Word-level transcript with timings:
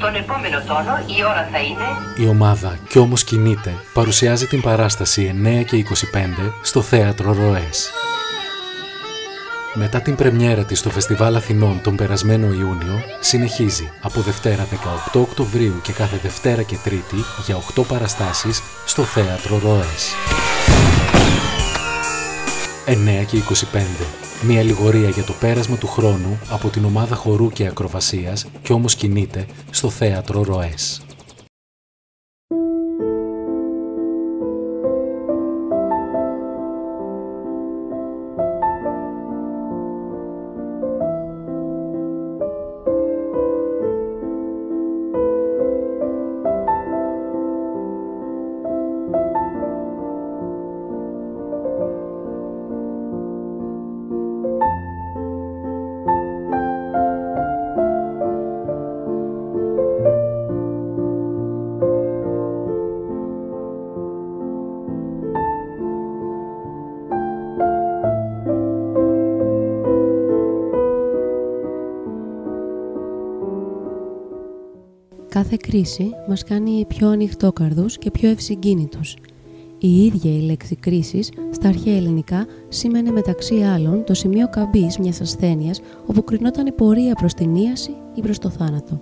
Στον 0.00 0.14
επόμενο 0.14 0.62
τόνο 0.66 1.18
η 1.18 1.24
ώρα 1.24 1.48
θα 1.52 1.58
είναι... 1.58 1.84
Η 2.16 2.28
ομάδα 2.28 2.78
«Κι 2.88 2.98
όμως 2.98 3.24
κινείται» 3.24 3.74
παρουσιάζει 3.92 4.46
την 4.46 4.60
παράσταση 4.60 5.34
9 5.44 5.64
και 5.66 5.84
25 6.14 6.52
στο 6.62 6.82
Θέατρο 6.82 7.32
Ροές. 7.32 7.90
Μετά 9.74 10.00
την 10.00 10.14
πρεμιέρα 10.14 10.64
της 10.64 10.78
στο 10.78 10.90
Φεστιβάλ 10.90 11.36
Αθηνών 11.36 11.80
τον 11.82 11.96
περασμένο 11.96 12.46
Ιούνιο, 12.46 13.02
συνεχίζει 13.20 13.90
από 14.00 14.20
Δευτέρα 14.20 14.66
18 15.12 15.20
Οκτωβρίου 15.20 15.80
και 15.82 15.92
κάθε 15.92 16.16
Δευτέρα 16.22 16.62
και 16.62 16.76
Τρίτη 16.84 17.24
για 17.46 17.56
8 17.76 17.82
παραστάσεις 17.88 18.62
στο 18.84 19.02
Θέατρο 19.02 19.58
Ροές. 19.58 20.14
9 22.86 23.24
και 23.26 23.36
25. 23.36 24.29
Μια 24.42 24.62
λιγορία 24.62 25.08
για 25.08 25.22
το 25.22 25.32
πέρασμα 25.40 25.76
του 25.76 25.86
χρόνου 25.86 26.38
από 26.50 26.68
την 26.68 26.84
ομάδα 26.84 27.14
χορού 27.14 27.50
και 27.50 27.66
ακροβασίας 27.66 28.46
και 28.62 28.72
όμως 28.72 28.94
κινείται 28.94 29.46
στο 29.70 29.90
Θέατρο 29.90 30.42
Ροές. 30.42 31.02
Κρίση 75.70 76.10
μας 76.28 76.44
κάνει 76.44 76.84
πιο 76.88 77.08
ανοιχτόκαρδους 77.08 77.98
και 77.98 78.10
πιο 78.10 78.28
ευσυγκίνητους. 78.28 79.16
Η 79.78 80.04
ίδια 80.04 80.30
η 80.30 80.40
λέξη 80.40 80.76
κρίσης 80.76 81.32
στα 81.50 81.68
αρχαία 81.68 81.96
ελληνικά 81.96 82.46
σήμαινε 82.68 83.10
μεταξύ 83.10 83.54
άλλων 83.54 84.04
το 84.04 84.14
σημείο 84.14 84.48
καμπής 84.48 84.98
μιας 84.98 85.20
ασθένειας 85.20 85.80
όπου 86.06 86.24
κρινόταν 86.24 86.66
η 86.66 86.72
πορεία 86.72 87.14
προς 87.14 87.34
την 87.34 87.54
ίαση 87.54 87.90
ή 88.14 88.20
προς 88.20 88.38
το 88.38 88.50
θάνατο. 88.50 89.00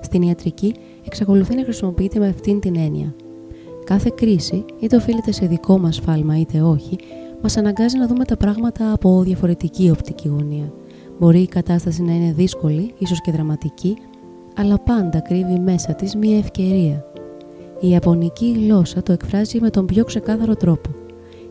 Στην 0.00 0.22
ιατρική 0.22 0.74
εξακολουθεί 1.06 1.54
να 1.54 1.62
χρησιμοποιείται 1.62 2.18
με 2.18 2.28
αυτήν 2.28 2.60
την 2.60 2.76
έννοια. 2.76 3.14
Κάθε 3.84 4.12
κρίση, 4.14 4.64
είτε 4.80 4.96
οφείλεται 4.96 5.32
σε 5.32 5.46
δικό 5.46 5.78
μας 5.78 5.98
φάλμα 5.98 6.38
είτε 6.38 6.62
όχι, 6.62 6.98
μας 7.42 7.56
αναγκάζει 7.56 7.98
να 7.98 8.06
δούμε 8.06 8.24
τα 8.24 8.36
πράγματα 8.36 8.92
από 8.92 9.22
διαφορετική 9.22 9.90
οπτική 9.90 10.28
γωνία. 10.28 10.72
Μπορεί 11.18 11.40
η 11.40 11.48
κατάσταση 11.48 12.02
να 12.02 12.12
είναι 12.12 12.32
δύσκολη, 12.32 12.94
ίσως 12.98 13.20
και 13.20 13.32
δραματική, 13.32 13.96
αλλά 14.60 14.78
πάντα 14.78 15.20
κρύβει 15.20 15.58
μέσα 15.58 15.94
της 15.94 16.16
μία 16.16 16.38
ευκαιρία. 16.38 17.04
Η 17.80 17.88
Ιαπωνική 17.88 18.52
γλώσσα 18.52 19.02
το 19.02 19.12
εκφράζει 19.12 19.60
με 19.60 19.70
τον 19.70 19.86
πιο 19.86 20.04
ξεκάθαρο 20.04 20.56
τρόπο. 20.56 20.90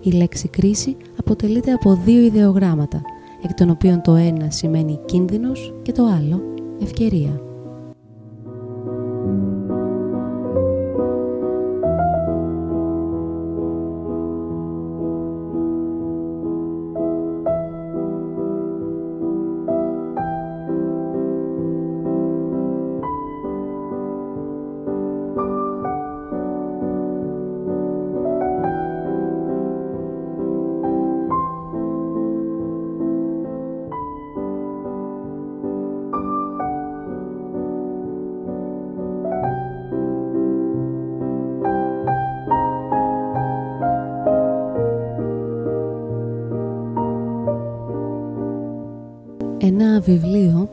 Η 0.02 0.12
λέξη 0.12 0.48
κρίση 0.48 0.98
αποτελείται 1.20 1.72
από 1.72 2.00
δύο 2.06 2.22
ιδεογράμματα, 2.22 3.02
εκ 3.44 3.54
των 3.54 3.70
οποίων 3.70 4.02
το 4.02 4.16
ένα 4.16 4.50
σημαίνει 4.52 5.00
κίνδυνος 5.06 5.74
και 5.82 5.92
το 5.92 6.04
άλλο 6.04 6.42
ευκαιρία. 6.82 7.49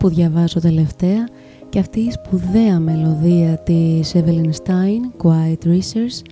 Που 0.07 0.15
διαβάζω 0.15 0.61
τελευταία 0.61 1.29
και 1.69 1.79
αυτή 1.79 2.01
η 2.01 2.11
σπουδαία 2.11 2.81
μελωδία 2.81 3.59
της 3.59 4.15
Evelyn 4.15 4.51
Stein, 4.51 5.25
Quiet 5.25 5.67
Research, 5.67 6.27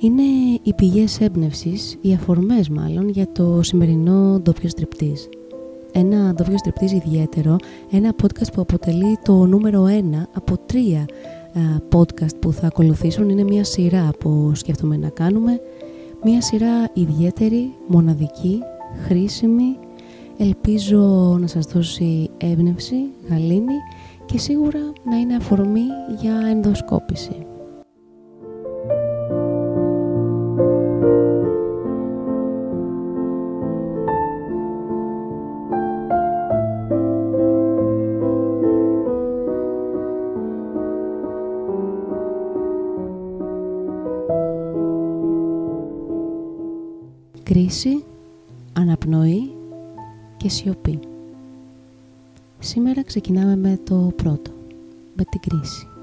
είναι 0.00 0.22
οι 0.62 0.74
πηγές 0.76 1.20
έμπνευσης, 1.20 1.98
οι 2.00 2.12
αφορμές 2.12 2.68
μάλλον, 2.68 3.08
για 3.08 3.32
το 3.32 3.62
σημερινό 3.62 4.40
ντόπιο 4.42 4.68
στριπτής. 4.68 5.28
Ένα 5.92 6.34
ντόπιο 6.34 6.58
στριπτής 6.58 6.92
ιδιαίτερο, 6.92 7.56
ένα 7.90 8.14
podcast 8.22 8.52
που 8.52 8.60
αποτελεί 8.60 9.18
το 9.24 9.46
νούμερο 9.46 9.86
ένα 9.86 10.28
από 10.34 10.58
τρία 10.66 11.04
podcast 11.94 12.36
που 12.40 12.52
θα 12.52 12.66
ακολουθήσουν. 12.66 13.28
Είναι 13.28 13.42
μια 13.42 13.64
σειρά 13.64 14.10
που 14.20 14.50
σκέφτομαι 14.54 14.96
να 14.96 15.08
κάνουμε, 15.08 15.60
μια 16.24 16.42
σειρά 16.42 16.90
ιδιαίτερη, 16.94 17.72
μοναδική, 17.86 18.58
χρήσιμη 19.06 19.76
Ελπίζω 20.40 21.36
να 21.40 21.46
σας 21.46 21.66
δώσει 21.66 22.27
έμπνευση, 22.38 22.96
γαλήνη 23.28 23.76
και 24.26 24.38
σίγουρα 24.38 24.92
να 25.04 25.16
είναι 25.16 25.34
αφορμή 25.36 25.86
για 26.20 26.34
ενδοσκόπηση. 26.50 27.46
Κρίση, 47.42 48.04
αναπνοή 48.72 49.52
και 50.36 50.48
σιωπή. 50.48 50.97
Σήμερα 53.08 53.30
ξεκινάμε 53.30 53.56
με 53.56 53.78
το 53.84 54.12
πρώτο, 54.16 54.50
με 55.14 55.24
την 55.24 55.40
κρίση. 55.40 55.97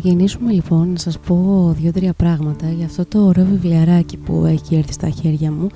Ξεκινήσουμε 0.00 0.52
λοιπόν 0.52 0.90
να 0.92 0.98
σας 0.98 1.18
πω 1.18 1.74
δύο-τρία 1.78 2.12
πράγματα 2.12 2.70
για 2.70 2.86
αυτό 2.86 3.04
το 3.06 3.18
ωραίο 3.18 3.44
βιβλιαράκι 3.44 4.16
που 4.16 4.44
έχει 4.44 4.74
έρθει 4.74 4.92
στα 4.92 5.08
χέρια 5.08 5.52
μου. 5.52 5.66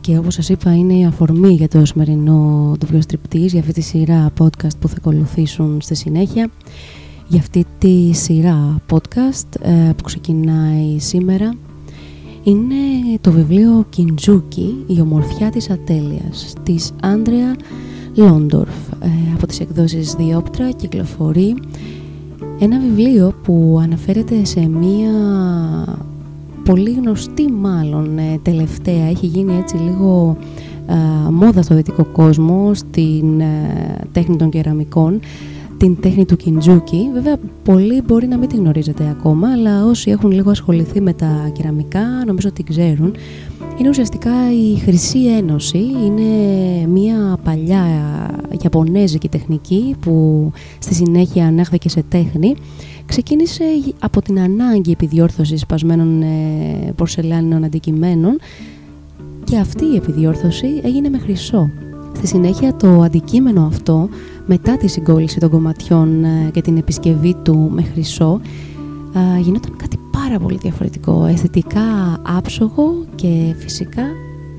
Και 0.00 0.18
όπως 0.18 0.34
σας 0.34 0.48
είπα 0.48 0.76
είναι 0.76 0.94
η 0.94 1.04
αφορμή 1.04 1.52
για 1.52 1.68
το 1.68 1.84
σημερινό 1.84 2.74
του 2.80 2.86
βιοστριπτής 2.90 3.52
για 3.52 3.60
αυτή 3.60 3.72
τη 3.72 3.80
σειρά 3.80 4.32
podcast 4.38 4.78
που 4.80 4.88
θα 4.88 4.94
ακολουθήσουν 4.98 5.80
στη 5.80 5.94
συνέχεια. 5.94 6.50
Για 7.28 7.38
αυτή 7.38 7.64
τη 7.78 8.12
σειρά 8.12 8.76
podcast 8.90 9.60
ε, 9.60 9.92
που 9.96 10.02
ξεκινάει 10.02 10.98
σήμερα 10.98 11.54
είναι 12.42 12.74
το 13.20 13.30
βιβλίο 13.30 13.86
Κιντζούκι, 13.88 14.84
η 14.86 15.00
ομορφιά 15.00 15.50
της 15.50 15.70
ατέλειας 15.70 16.52
της 16.62 16.92
Άντρεα 17.02 17.56
Λόντορφ. 18.14 18.92
Ε, 19.02 19.08
από 19.34 19.46
τις 19.46 19.60
εκδόσεις 19.60 20.12
Διόπτρα 20.12 20.70
κυκλοφορεί 20.70 21.54
ένα 22.60 22.78
βιβλίο 22.78 23.34
που 23.42 23.78
αναφέρεται 23.82 24.44
σε 24.44 24.68
μία 24.68 25.10
πολύ 26.64 26.90
γνωστή 26.90 27.50
μάλλον 27.52 28.18
ε, 28.18 28.38
τελευταία, 28.42 29.08
έχει 29.08 29.26
γίνει 29.26 29.56
έτσι 29.56 29.76
λίγο 29.76 30.36
μόδα 31.30 31.62
στο 31.62 31.74
δυτικό 31.74 32.04
κόσμο, 32.04 32.74
στην 32.74 33.42
τέχνη 34.12 34.36
των 34.36 34.50
κεραμικών 34.50 35.20
την 35.78 36.00
τέχνη 36.00 36.24
του 36.24 36.36
Κιντζούκι. 36.36 37.10
Βέβαια, 37.12 37.36
πολλοί 37.64 38.02
μπορεί 38.06 38.26
να 38.26 38.38
μην 38.38 38.48
την 38.48 38.58
γνωρίζετε 38.58 39.08
ακόμα, 39.18 39.48
αλλά 39.52 39.84
όσοι 39.84 40.10
έχουν 40.10 40.30
λίγο 40.30 40.50
ασχοληθεί 40.50 41.00
με 41.00 41.12
τα 41.12 41.50
κεραμικά, 41.52 42.00
νομίζω 42.26 42.48
ότι 42.48 42.62
ξέρουν. 42.62 43.14
Είναι 43.78 43.88
ουσιαστικά 43.88 44.52
η 44.52 44.76
Χρυσή 44.78 45.26
Ένωση, 45.26 45.78
είναι 45.78 46.22
μια 46.86 47.38
παλιά 47.44 47.86
Ιαπωνέζικη 48.62 49.28
τεχνική 49.28 49.96
που 50.00 50.50
στη 50.78 50.94
συνέχεια 50.94 51.46
ανέχθηκε 51.46 51.88
σε 51.88 52.02
τέχνη. 52.08 52.54
Ξεκίνησε 53.06 53.64
από 53.98 54.22
την 54.22 54.40
ανάγκη 54.40 54.90
επιδιόρθωσης 54.90 55.60
σπασμένων 55.60 56.22
ε, 56.22 56.92
πορσελάνινων 56.96 57.64
αντικειμένων 57.64 58.38
και 59.44 59.58
αυτή 59.58 59.84
η 59.84 59.96
επιδιόρθωση 59.96 60.80
έγινε 60.82 61.08
με 61.08 61.18
χρυσό. 61.18 61.70
Στη 62.16 62.26
συνέχεια 62.26 62.74
το 62.74 63.00
αντικείμενο 63.00 63.66
αυτό 63.66 64.08
μετά 64.46 64.76
τη 64.76 64.88
συγκόλληση 64.88 65.38
των 65.38 65.50
κομματιών 65.50 66.24
ε, 66.24 66.50
και 66.52 66.60
την 66.60 66.76
επισκευή 66.76 67.34
του 67.42 67.70
με 67.72 67.82
χρυσό 67.82 68.40
ε, 69.14 69.40
γινόταν 69.40 69.76
κάτι 69.76 69.97
πάρα 70.28 70.40
πολύ 70.40 70.58
διαφορετικό, 70.58 71.24
αισθητικά 71.24 71.82
άψογο 72.22 73.04
και 73.14 73.54
φυσικά 73.58 74.02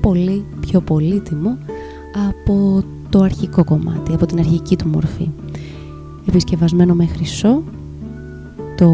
πολύ 0.00 0.44
πιο 0.60 0.80
πολύτιμο 0.80 1.58
από 2.28 2.82
το 3.08 3.22
αρχικό 3.22 3.64
κομμάτι, 3.64 4.14
από 4.14 4.26
την 4.26 4.38
αρχική 4.38 4.76
του 4.76 4.88
μορφή. 4.88 5.30
Επισκευασμένο 6.28 6.94
με 6.94 7.06
χρυσό, 7.06 7.62
το 8.76 8.90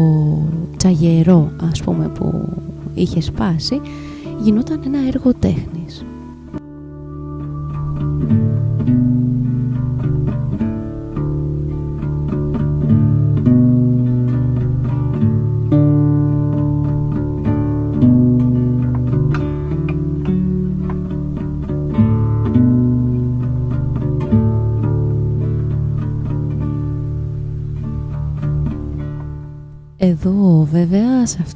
τσαγερό 0.77 1.51
ας 1.71 1.81
πούμε 1.81 2.07
που 2.07 2.53
είχε 2.93 3.21
σπάσει 3.21 3.81
γινόταν 4.41 4.81
ένα 4.85 5.07
έργο 5.07 5.33
τέχνης. 5.33 6.05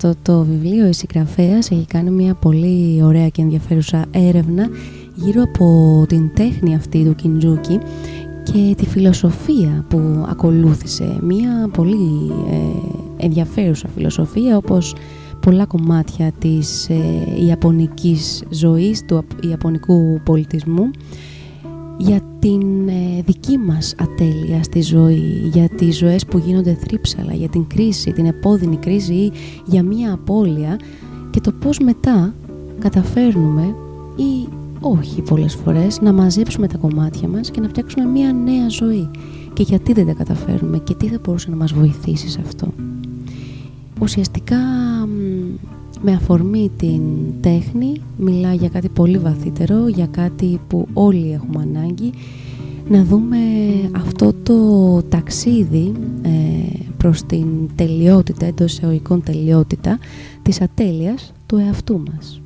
Αυτό 0.08 0.15
το 0.22 0.43
βιβλίο 0.43 0.88
η 0.88 0.93
συγγραφέας 0.93 1.72
έχει 1.72 1.86
κάνει 1.86 2.10
μια 2.10 2.34
πολύ 2.34 3.03
ωραία 3.03 3.27
και 3.29 3.41
ενδιαφέρουσα 3.41 4.05
έρευνα 4.12 4.70
γύρω 5.15 5.41
από 5.41 6.05
την 6.08 6.34
τέχνη 6.34 6.75
αυτή 6.75 7.03
του 7.03 7.15
Κιντζούκι 7.15 7.79
και 8.43 8.74
τη 8.77 8.86
φιλοσοφία 8.86 9.86
που 9.89 10.25
ακολούθησε. 10.29 11.17
Μια 11.22 11.70
πολύ 11.74 12.31
ε, 12.50 13.25
ενδιαφέρουσα 13.25 13.88
φιλοσοφία 13.96 14.58
όπως 14.58 14.96
πολλά 15.39 15.65
κομμάτια 15.65 16.31
της 16.39 16.89
ε, 16.89 17.46
ιαπωνικής 17.48 18.43
ζωής, 18.50 19.05
του 19.05 19.24
ιαπωνικού 19.50 20.22
πολιτισμού 20.24 20.91
για 22.01 22.22
την 22.39 22.88
ε, 22.88 23.22
δική 23.25 23.58
μας 23.58 23.96
ατέλεια 23.98 24.63
στη 24.63 24.81
ζωή, 24.81 25.50
για 25.53 25.70
τις 25.70 25.98
ζωές 25.98 26.25
που 26.25 26.38
γίνονται 26.38 26.74
θρύψαλα, 26.74 27.34
για 27.34 27.50
την 27.50 27.67
κρίση, 27.67 28.12
την 28.12 28.25
επώδυνη 28.25 28.77
κρίση 28.77 29.13
ή 29.13 29.31
για 29.65 29.84
μία 29.84 30.13
απώλεια 30.13 30.79
και 31.29 31.39
το 31.39 31.51
πώς 31.51 31.79
μετά 31.79 32.34
καταφέρνουμε 32.79 33.75
ή 34.15 34.48
όχι 34.79 35.22
πολλές 35.22 35.55
φορές 35.55 36.01
να 36.01 36.13
μαζέψουμε 36.13 36.67
τα 36.67 36.77
κομμάτια 36.77 37.27
μας 37.27 37.51
και 37.51 37.62
να 37.62 37.67
φτιάξουμε 37.67 38.05
μία 38.05 38.34
νέα 38.34 38.70
ζωή 38.70 39.10
και 39.53 39.63
γιατί 39.63 39.93
δεν 39.93 40.05
τα 40.05 40.13
καταφέρνουμε 40.13 40.77
και 40.77 40.93
τι 40.93 41.08
θα 41.08 41.20
μπορούσε 41.24 41.50
να 41.50 41.55
μας 41.55 41.74
βοηθήσει 41.74 42.29
σε 42.29 42.39
αυτό. 42.46 42.74
Ουσιαστικά 44.01 44.58
με 46.01 46.12
αφορμή 46.12 46.72
την 46.77 47.01
τέχνη 47.41 47.93
μιλά 48.17 48.53
για 48.53 48.70
κάτι 48.70 48.89
πολύ 48.89 49.17
βαθύτερο, 49.17 49.88
για 49.88 50.08
κάτι 50.08 50.60
που 50.67 50.88
όλοι 50.93 51.31
έχουμε 51.31 51.62
ανάγκη 51.62 52.12
να 52.89 53.03
δούμε 53.03 53.38
αυτό 53.91 54.34
το 54.43 55.01
ταξίδι 55.10 55.91
ε, 56.22 56.29
προς 56.98 57.24
την 57.24 57.46
τελειότητα, 57.75 58.46
εντός 58.46 58.72
εισαγωγικών 58.72 59.24
τελειότητα 59.24 60.00
της 60.41 60.62
ατέλειας 60.62 61.34
του 61.46 61.58
εαυτού 61.58 62.03
μας. 62.12 62.41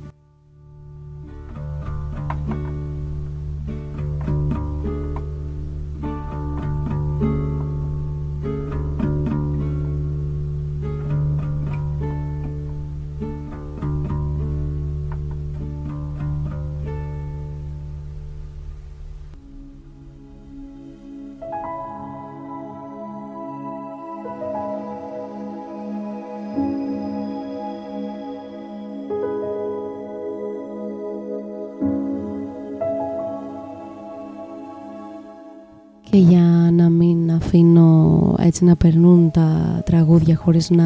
Για 36.16 36.70
να 36.72 36.88
μην 36.88 37.30
αφήνω 37.32 38.34
έτσι 38.38 38.64
να 38.64 38.76
περνούν 38.76 39.30
τα 39.30 39.80
τραγούδια 39.84 40.36
χωρίς 40.36 40.70
να 40.70 40.84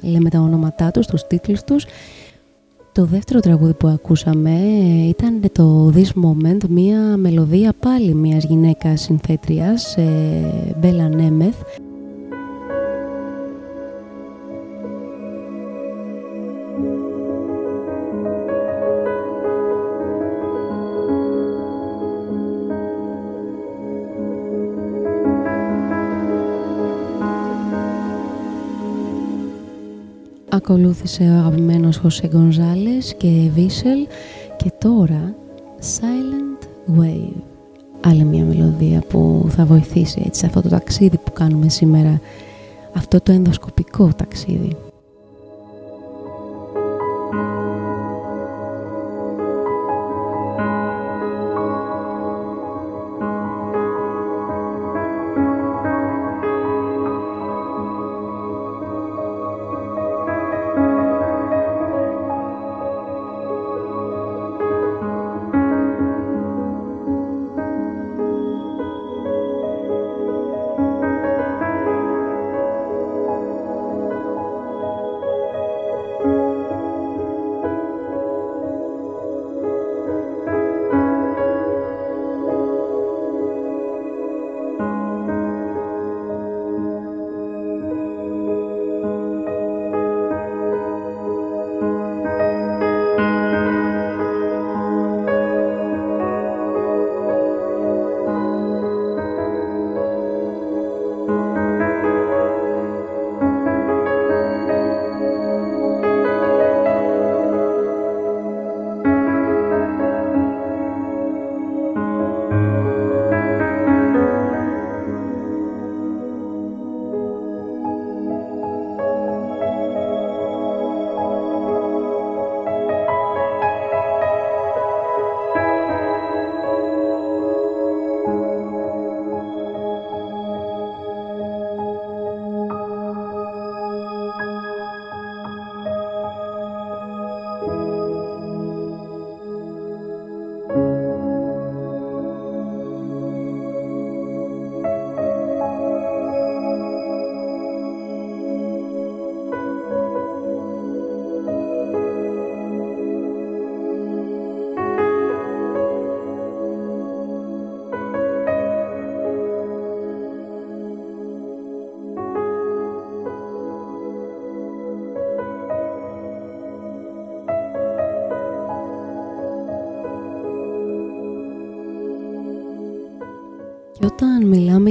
λέμε 0.00 0.30
τα 0.30 0.40
ονόματά 0.40 0.90
τους, 0.90 1.06
τους 1.06 1.26
τίτλους 1.26 1.62
τους. 1.62 1.86
Το 2.92 3.04
δεύτερο 3.04 3.40
τραγούδι 3.40 3.74
που 3.74 3.88
ακούσαμε 3.88 4.50
ήταν 5.08 5.40
το 5.52 5.92
This 5.94 6.22
Moment, 6.24 6.68
μία 6.68 7.16
μελωδία 7.16 7.72
πάλι 7.80 8.14
μιας 8.14 8.44
γυναίκας 8.44 9.00
συνθέτριας, 9.00 9.96
Μπέλα 10.80 11.08
Νέμεθ 11.08 11.56
Ακολούθησε 30.64 31.22
ο 31.22 31.38
αγαπημένος 31.38 31.96
Χωσέ 31.96 32.26
Γκονζάλες 32.26 33.14
και 33.14 33.50
Βίσελ 33.54 34.06
και 34.56 34.72
τώρα 34.78 35.34
Silent 35.80 36.66
Wave. 37.00 37.42
Άλλη 38.00 38.24
μια 38.24 38.44
μελωδία 38.44 39.02
που 39.08 39.46
θα 39.48 39.64
βοηθήσει 39.64 40.22
έτσι 40.26 40.40
σε 40.40 40.46
αυτό 40.46 40.62
το 40.62 40.68
ταξίδι 40.68 41.16
που 41.16 41.32
κάνουμε 41.32 41.68
σήμερα. 41.68 42.20
Αυτό 42.94 43.20
το 43.20 43.32
ενδοσκοπικό 43.32 44.10
ταξίδι. 44.16 44.76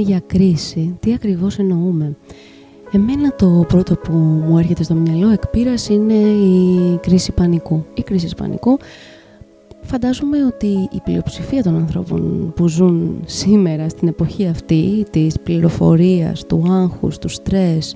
Για 0.02 0.22
κρίση, 0.26 0.96
τι 1.00 1.12
ακριβώς 1.12 1.58
εννοούμε. 1.58 2.16
Εμένα 2.92 3.34
το 3.34 3.64
πρώτο 3.68 3.94
που 3.94 4.12
μου 4.12 4.58
έρχεται 4.58 4.82
στο 4.82 4.94
μυαλό 4.94 5.28
εκπείρας 5.28 5.88
είναι 5.88 6.14
η 6.14 6.98
κρίση 7.02 7.32
πανικού. 7.32 7.84
Η 7.94 8.02
κρίση 8.02 8.34
πανικού 8.36 8.78
φαντάζομαι 9.82 10.44
ότι 10.44 10.66
η 10.66 11.00
πλειοψηφία 11.04 11.62
των 11.62 11.74
ανθρώπων 11.74 12.52
που 12.56 12.68
ζουν 12.68 13.22
σήμερα 13.24 13.88
στην 13.88 14.08
εποχή 14.08 14.46
αυτή 14.46 15.04
της 15.10 15.34
πληροφορίας, 15.42 16.46
του 16.46 16.64
άγχους, 16.68 17.18
του 17.18 17.28
στρες, 17.28 17.94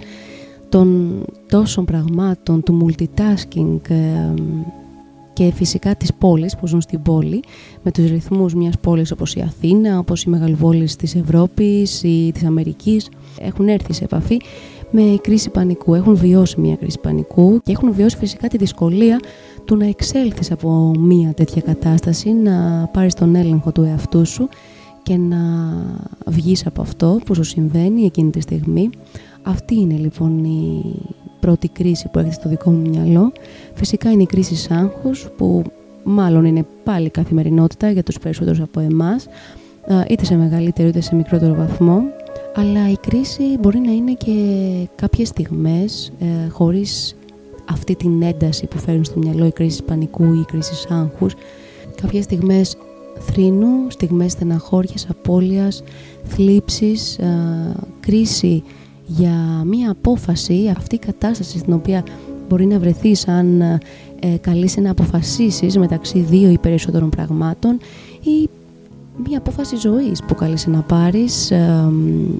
των 0.68 1.18
τόσων 1.48 1.84
πραγμάτων, 1.84 2.62
του 2.62 2.86
multitasking 2.86 3.78
και 5.36 5.52
φυσικά 5.54 5.96
της 5.96 6.14
πόλης 6.14 6.56
που 6.56 6.66
ζουν 6.66 6.80
στην 6.80 7.02
πόλη 7.02 7.42
με 7.82 7.90
τους 7.90 8.10
ρυθμούς 8.10 8.54
μιας 8.54 8.74
πόλης 8.80 9.10
όπως 9.10 9.34
η 9.34 9.40
Αθήνα, 9.40 9.98
όπως 9.98 10.22
οι 10.22 10.30
μεγαλοπόλεις 10.30 10.96
της 10.96 11.14
Ευρώπης 11.14 12.02
ή 12.02 12.30
της 12.34 12.44
Αμερικής 12.44 13.08
έχουν 13.40 13.68
έρθει 13.68 13.92
σε 13.92 14.04
επαφή 14.04 14.36
με 14.90 15.18
κρίση 15.22 15.50
πανικού, 15.50 15.94
έχουν 15.94 16.16
βιώσει 16.16 16.60
μια 16.60 16.76
κρίση 16.76 16.98
πανικού 17.00 17.60
και 17.62 17.72
έχουν 17.72 17.92
βιώσει 17.92 18.16
φυσικά 18.16 18.48
τη 18.48 18.56
δυσκολία 18.56 19.20
του 19.64 19.76
να 19.76 19.86
εξέλθεις 19.86 20.50
από 20.50 20.92
μια 20.98 21.32
τέτοια 21.34 21.62
κατάσταση, 21.62 22.32
να 22.32 22.86
πάρεις 22.92 23.14
τον 23.14 23.34
έλεγχο 23.34 23.72
του 23.72 23.82
εαυτού 23.82 24.26
σου 24.26 24.48
και 25.02 25.16
να 25.16 25.38
βγεις 26.26 26.66
από 26.66 26.82
αυτό 26.82 27.20
που 27.26 27.34
σου 27.34 27.42
συμβαίνει 27.42 28.04
εκείνη 28.04 28.30
τη 28.30 28.40
στιγμή. 28.40 28.90
Αυτή 29.42 29.74
είναι 29.74 29.96
λοιπόν 29.96 30.44
η 30.44 30.82
πρώτη 31.40 31.68
κρίση 31.68 32.08
που 32.08 32.18
έρχεται 32.18 32.36
στο 32.40 32.48
δικό 32.48 32.70
μου 32.70 32.88
μυαλό. 32.88 33.32
Φυσικά 33.74 34.10
είναι 34.10 34.22
η 34.22 34.26
κρίση 34.26 34.74
άγχους 34.74 35.28
που 35.36 35.62
μάλλον 36.04 36.44
είναι 36.44 36.66
πάλι 36.84 37.10
καθημερινότητα 37.10 37.90
για 37.90 38.02
τους 38.02 38.18
περισσότερους 38.18 38.60
από 38.60 38.80
εμάς 38.80 39.26
είτε 40.08 40.24
σε 40.24 40.36
μεγαλύτερο 40.36 40.88
είτε 40.88 41.00
σε 41.00 41.14
μικρότερο 41.14 41.54
βαθμό 41.54 42.02
αλλά 42.54 42.90
η 42.90 42.96
κρίση 42.96 43.42
μπορεί 43.60 43.78
να 43.78 43.92
είναι 43.92 44.12
και 44.12 44.34
κάποιες 44.94 45.28
στιγμές 45.28 46.12
ε, 46.18 46.48
χωρίς 46.48 47.16
αυτή 47.70 47.94
την 47.96 48.22
ένταση 48.22 48.66
που 48.66 48.78
φέρνουν 48.78 49.04
στο 49.04 49.18
μυαλό 49.18 49.46
η 49.46 49.52
κρίση 49.52 49.82
πανικού 49.82 50.24
ή 50.24 50.38
η 50.40 50.44
κρίση 50.44 50.86
άγχους 50.88 51.34
κάποιες 52.02 52.24
στιγμές 52.24 52.76
θρήνου, 53.18 53.90
στιγμές 53.90 54.32
στεναχώριας, 54.32 55.06
απώλειας, 55.10 55.82
θλίψης, 56.24 57.18
ε, 57.18 57.74
κρίση 58.00 58.62
για 59.06 59.62
μία 59.64 59.90
απόφαση, 59.90 60.72
αυτή 60.76 60.94
η 60.94 60.98
κατάσταση 60.98 61.58
στην 61.58 61.72
οποία 61.72 62.04
μπορεί 62.48 62.66
να 62.66 62.78
βρεθείς 62.78 63.28
αν 63.28 63.60
ε, 63.60 63.78
καλείσαι 64.40 64.80
να 64.80 64.90
αποφασίσεις 64.90 65.78
μεταξύ 65.78 66.18
δύο 66.18 66.50
ή 66.50 66.58
περισσότερων 66.58 67.10
πραγμάτων 67.10 67.78
ή 68.22 68.48
μία 69.26 69.38
απόφαση 69.38 69.76
ζωής 69.76 70.22
που 70.22 70.34
καλείσαι 70.34 70.70
να 70.70 70.80
πάρεις, 70.80 71.50
ε, 71.50 71.90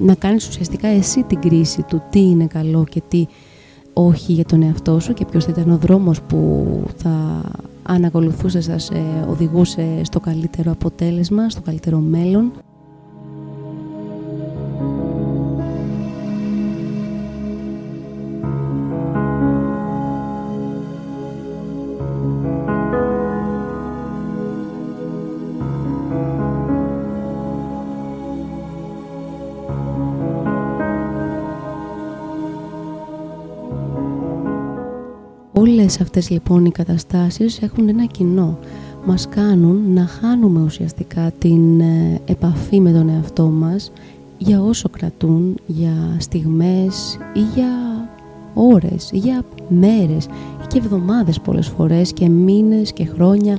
να 0.01 0.15
κάνεις 0.15 0.49
ουσιαστικά 0.49 0.89
εσύ 0.89 1.23
την 1.23 1.41
κρίση 1.41 1.83
του 1.83 2.03
τι 2.11 2.21
είναι 2.21 2.47
καλό 2.47 2.85
και 2.85 3.03
τι 3.09 3.27
όχι 3.93 4.33
για 4.33 4.45
τον 4.45 4.63
εαυτό 4.63 5.01
σου 5.01 5.13
και 5.13 5.25
ποιος 5.25 5.45
θα 5.45 5.51
ήταν 5.57 5.71
ο 5.71 5.77
δρόμος 5.77 6.23
που 6.23 6.67
θα 6.97 7.43
αν 7.83 8.05
ακολουθούσες 8.05 8.67
θα 8.67 8.79
σε 8.79 9.25
οδηγούσε 9.29 10.01
στο 10.03 10.21
καλύτερο 10.21 10.71
αποτέλεσμα, 10.71 11.51
στο 11.51 11.61
καλύτερο 11.61 11.99
μέλλον. 11.99 12.53
Όλες 35.87 36.01
αυτές 36.01 36.31
λοιπόν 36.31 36.65
οι 36.65 36.71
καταστάσεις 36.71 37.63
έχουν 37.63 37.89
ένα 37.89 38.05
κοινό. 38.05 38.59
Μας 39.05 39.29
κάνουν 39.29 39.93
να 39.93 40.07
χάνουμε 40.07 40.63
ουσιαστικά 40.63 41.33
την 41.39 41.81
ε, 41.81 42.21
επαφή 42.25 42.81
με 42.81 42.93
τον 42.93 43.09
εαυτό 43.09 43.45
μας 43.45 43.93
για 44.39 44.63
όσο 44.63 44.89
κρατούν, 44.89 45.57
για 45.67 46.17
στιγμές 46.19 47.19
ή 47.35 47.41
για 47.55 47.69
ώρες 48.55 49.11
ή 49.13 49.17
για 49.19 49.45
μέρες 49.69 50.25
ή 50.25 50.67
και 50.69 50.79
εβδομάδες 50.79 51.41
πολλές 51.41 51.69
φορές 51.69 52.13
και 52.13 52.29
μήνες 52.29 52.93
και 52.93 53.07
χρόνια 53.07 53.59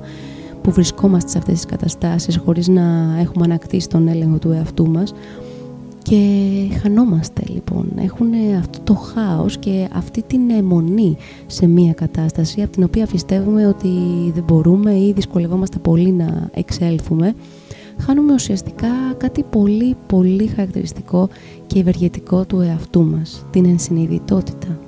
που 0.62 0.72
βρισκόμαστε 0.72 1.30
σε 1.30 1.38
αυτές 1.38 1.54
τις 1.54 1.66
καταστάσεις 1.66 2.38
χωρίς 2.38 2.68
να 2.68 3.16
έχουμε 3.20 3.46
ανακτήσει 3.46 3.90
τον 3.90 4.08
έλεγχο 4.08 4.38
του 4.38 4.52
εαυτού 4.52 4.90
μας 4.90 5.14
και 6.10 6.78
χανόμαστε 6.82 7.44
λοιπόν. 7.48 7.92
Έχουν 7.96 8.28
αυτό 8.60 8.80
το 8.84 8.94
χάος 8.94 9.58
και 9.58 9.88
αυτή 9.94 10.24
την 10.24 10.50
αιμονή 10.50 11.18
σε 11.46 11.68
μία 11.68 11.94
κατάσταση 11.94 12.62
από 12.62 12.72
την 12.72 12.84
οποία 12.84 13.06
πιστεύουμε 13.06 13.68
ότι 13.68 13.90
δεν 14.34 14.44
μπορούμε 14.44 14.94
ή 14.94 15.14
δυσκολευόμαστε 15.14 15.78
πολύ 15.78 16.12
να 16.12 16.50
εξέλθουμε. 16.54 17.36
Χάνουμε 18.00 18.34
ουσιαστικά 18.34 18.88
κάτι 19.18 19.44
πολύ 19.44 19.96
πολύ 20.08 20.48
χαρακτηριστικό 20.48 21.30
και 21.68 21.80
ευεργετικό 21.80 22.46
του 22.46 22.60
εαυτού 22.60 23.04
μας, 23.04 23.46
την 23.50 23.66
ενσυνειδητότητα. 23.66 24.87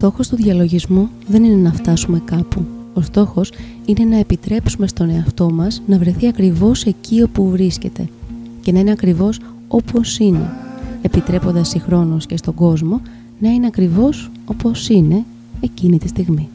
Στόχος 0.00 0.28
του 0.28 0.36
διαλογισμού 0.36 1.08
δεν 1.26 1.44
είναι 1.44 1.68
να 1.68 1.72
φτάσουμε 1.72 2.22
κάπου. 2.24 2.64
Ο 2.94 3.00
στόχος 3.00 3.52
είναι 3.84 4.04
να 4.04 4.16
επιτρέψουμε 4.16 4.86
στον 4.86 5.10
εαυτό 5.10 5.50
μας 5.50 5.82
να 5.86 5.98
βρεθεί 5.98 6.26
ακριβώς 6.26 6.84
εκεί 6.84 7.22
όπου 7.22 7.50
βρίσκεται 7.50 8.08
και 8.60 8.72
να 8.72 8.78
είναι 8.78 8.90
ακριβώς 8.90 9.40
όπως 9.68 10.18
είναι, 10.18 10.50
επιτρέποντας 11.02 11.68
συγχρόνως 11.68 12.26
και 12.26 12.36
στον 12.36 12.54
κόσμο 12.54 13.00
να 13.38 13.48
είναι 13.48 13.66
ακριβώς 13.66 14.30
όπως 14.44 14.88
είναι 14.88 15.24
εκείνη 15.60 15.98
τη 15.98 16.08
στιγμή. 16.08 16.48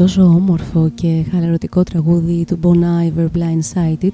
Τόσο 0.00 0.22
όμορφο 0.22 0.90
και 0.94 1.24
χαλαρωτικό 1.30 1.82
τραγούδι 1.82 2.44
του 2.44 2.58
Bon 2.62 2.78
Iver 2.78 3.26
Blindsided 3.36 4.12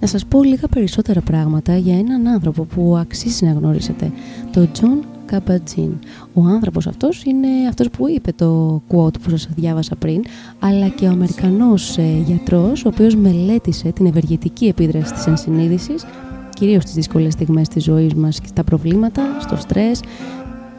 να 0.00 0.06
σας 0.06 0.26
πω 0.26 0.42
λίγα 0.42 0.68
περισσότερα 0.68 1.20
πράγματα 1.20 1.76
για 1.76 1.98
έναν 1.98 2.26
άνθρωπο 2.26 2.64
που 2.64 2.96
αξίζει 2.96 3.44
να 3.44 3.52
γνωρίσετε, 3.52 4.12
τον 4.52 4.70
John 4.80 5.32
Kabat-Zinn. 5.32 5.92
Ο 6.34 6.42
άνθρωπος 6.42 6.86
αυτός 6.86 7.24
είναι 7.24 7.48
αυτός 7.68 7.90
που 7.90 8.08
είπε 8.08 8.32
το 8.32 8.82
quote 8.88 9.20
που 9.20 9.30
σας 9.30 9.48
διάβασα 9.56 9.96
πριν, 9.96 10.22
αλλά 10.58 10.88
και 10.88 11.06
ο 11.06 11.10
Αμερικανός 11.10 11.98
ε, 11.98 12.22
γιατρός, 12.26 12.84
ο 12.84 12.88
οποίος 12.88 13.14
μελέτησε 13.14 13.92
την 13.92 14.06
ευεργετική 14.06 14.66
επίδραση 14.66 15.12
της 15.12 15.26
ενσυνείδησης, 15.26 16.04
κυρίως 16.54 16.82
στις 16.82 16.94
δύσκολες 16.94 17.32
στιγμές 17.32 17.68
της 17.68 17.84
ζωής 17.84 18.14
μας 18.14 18.40
και 18.40 18.46
στα 18.46 18.64
προβλήματα, 18.64 19.22
στο 19.40 19.56
στρες, 19.56 20.00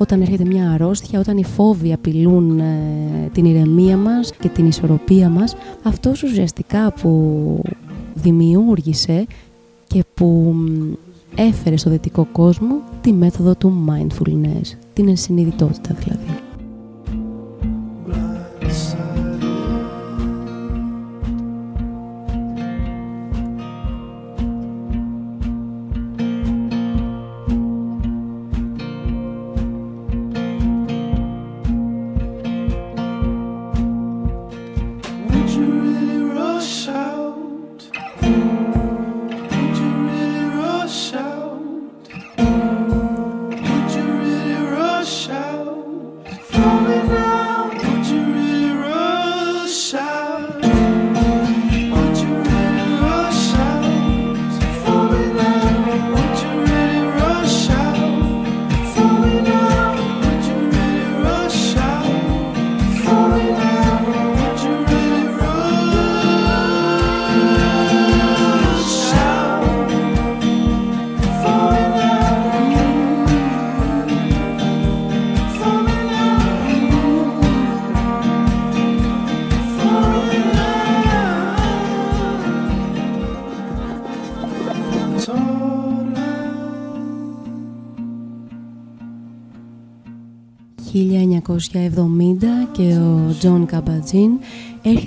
όταν 0.01 0.21
έρχεται 0.21 0.45
μια 0.45 0.71
αρρώστια, 0.71 1.19
όταν 1.19 1.37
οι 1.37 1.43
φόβοι 1.43 1.93
απειλούν 1.93 2.59
ε, 2.59 3.29
την 3.33 3.45
ηρεμία 3.45 3.97
μας 3.97 4.31
και 4.39 4.47
την 4.47 4.67
ισορροπία 4.67 5.29
μας, 5.29 5.55
αυτός 5.83 6.23
ουσιαστικά 6.23 6.91
που 6.91 7.61
δημιούργησε 8.13 9.25
και 9.87 10.03
που 10.13 10.55
έφερε 11.35 11.77
στο 11.77 11.89
δυτικό 11.89 12.27
κόσμο 12.31 12.81
τη 13.01 13.13
μέθοδο 13.13 13.55
του 13.55 13.85
mindfulness, 13.89 14.77
την 14.93 15.07
ενσυνειδητότητα 15.07 15.93
δηλαδή. 15.93 16.50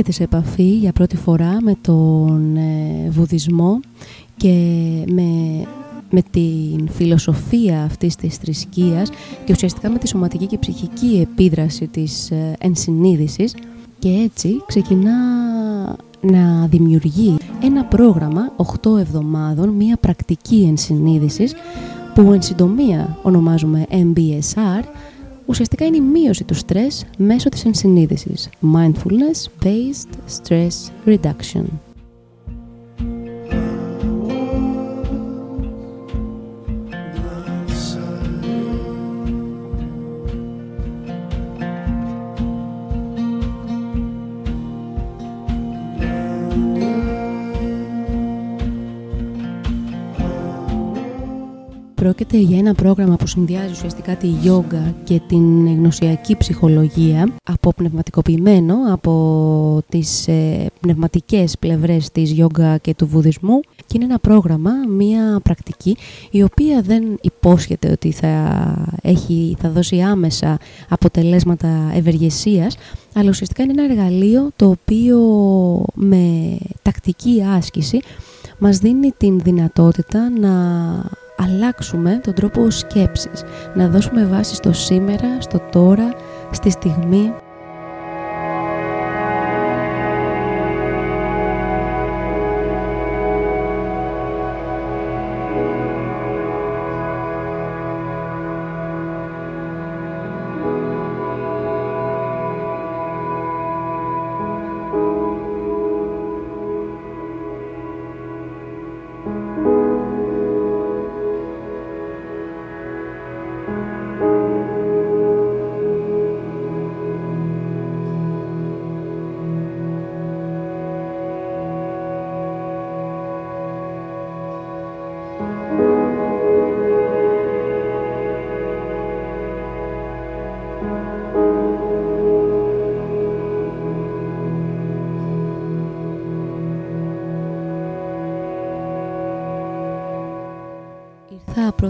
Έρχεται 0.07 0.25
σε 0.25 0.37
επαφή 0.37 0.77
για 0.77 0.93
πρώτη 0.93 1.17
φορά 1.17 1.59
με 1.63 1.75
τον 1.81 2.57
ε, 2.57 3.09
βουδισμό 3.11 3.81
και 4.37 4.53
με, 5.07 5.23
με 6.11 6.23
την 6.31 6.89
φιλοσοφία 6.89 7.83
αυτής 7.83 8.17
της 8.17 8.37
θρησκείας 8.37 9.11
και 9.45 9.53
ουσιαστικά 9.53 9.91
με 9.91 9.99
τη 9.99 10.09
σωματική 10.09 10.47
και 10.47 10.59
ψυχική 10.59 11.27
επίδραση 11.31 11.87
της 11.87 12.31
ε, 12.31 12.53
ενσυνείδησης 12.59 13.55
και 13.99 14.09
έτσι 14.09 14.63
ξεκινά 14.67 15.17
να 16.21 16.67
δημιουργεί 16.67 17.37
ένα 17.63 17.85
πρόγραμμα 17.85 18.53
8 18.83 18.99
εβδομάδων, 18.99 19.69
μια 19.69 19.97
πρακτική 19.97 20.67
ενσυνείδησης 20.69 21.55
που 22.15 22.33
εν 22.33 22.43
συντομία 22.43 23.19
ονομάζουμε 23.23 23.87
MBSR 23.91 24.85
ουσιαστικά 25.47 25.85
είναι 25.87 25.97
η 25.97 26.01
μείωση 26.01 26.45
του 26.45 26.55
στρες 26.55 27.05
μέσω 27.19 27.49
της 27.49 27.65
ενσυνείδησης. 27.65 28.49
Mindfulness 28.75 29.65
Based 29.65 30.41
Stress 30.43 30.91
Reduction. 31.07 31.65
Πρόκειται 52.27 52.53
για 52.53 52.59
ένα 52.59 52.75
πρόγραμμα 52.75 53.17
που 53.17 53.27
συνδυάζει 53.27 53.71
ουσιαστικά 53.71 54.17
τη 54.17 54.27
γιόγκα 54.27 54.95
και 55.05 55.21
την 55.27 55.67
γνωσιακή 55.77 56.37
ψυχολογία 56.37 57.29
από 57.45 57.73
πνευματικοποιημένο 57.73 58.75
από 58.93 59.83
τις 59.89 60.29
ε, 60.29 60.67
πνευματικές 60.81 61.59
πλευρές 61.59 62.11
της 62.11 62.31
γιόγκα 62.31 62.77
και 62.77 62.95
του 62.95 63.07
βουδισμού. 63.07 63.61
Και 63.61 63.93
είναι 63.95 64.05
ένα 64.05 64.19
πρόγραμμα, 64.19 64.71
μια 64.89 65.41
πρακτική 65.43 65.97
η 66.31 66.43
οποία 66.43 66.81
δεν 66.83 67.19
υπόσχεται 67.21 67.91
ότι 67.91 68.11
θα, 68.11 68.75
έχει, 69.03 69.57
θα 69.61 69.71
δώσει 69.71 70.01
άμεσα 70.01 70.59
αποτελέσματα 70.89 71.91
ευεργεσίας 71.95 72.77
αλλά 73.15 73.29
ουσιαστικά 73.29 73.63
είναι 73.63 73.73
ένα 73.73 73.93
εργαλείο 73.93 74.51
το 74.57 74.69
οποίο 74.69 75.19
με 75.95 76.57
τακτική 76.83 77.43
άσκηση 77.57 78.01
μας 78.59 78.79
δίνει 78.79 79.11
την 79.17 79.41
δυνατότητα 79.41 80.31
να 80.31 80.53
αλλάξουμε 81.37 82.21
τον 82.23 82.35
τρόπο 82.35 82.71
σκέψης, 82.71 83.45
να 83.75 83.89
δώσουμε 83.89 84.25
βάση 84.25 84.55
στο 84.55 84.73
σήμερα, 84.73 85.41
στο 85.41 85.59
τώρα, 85.73 86.15
στη 86.51 86.71
στιγμή 86.71 87.33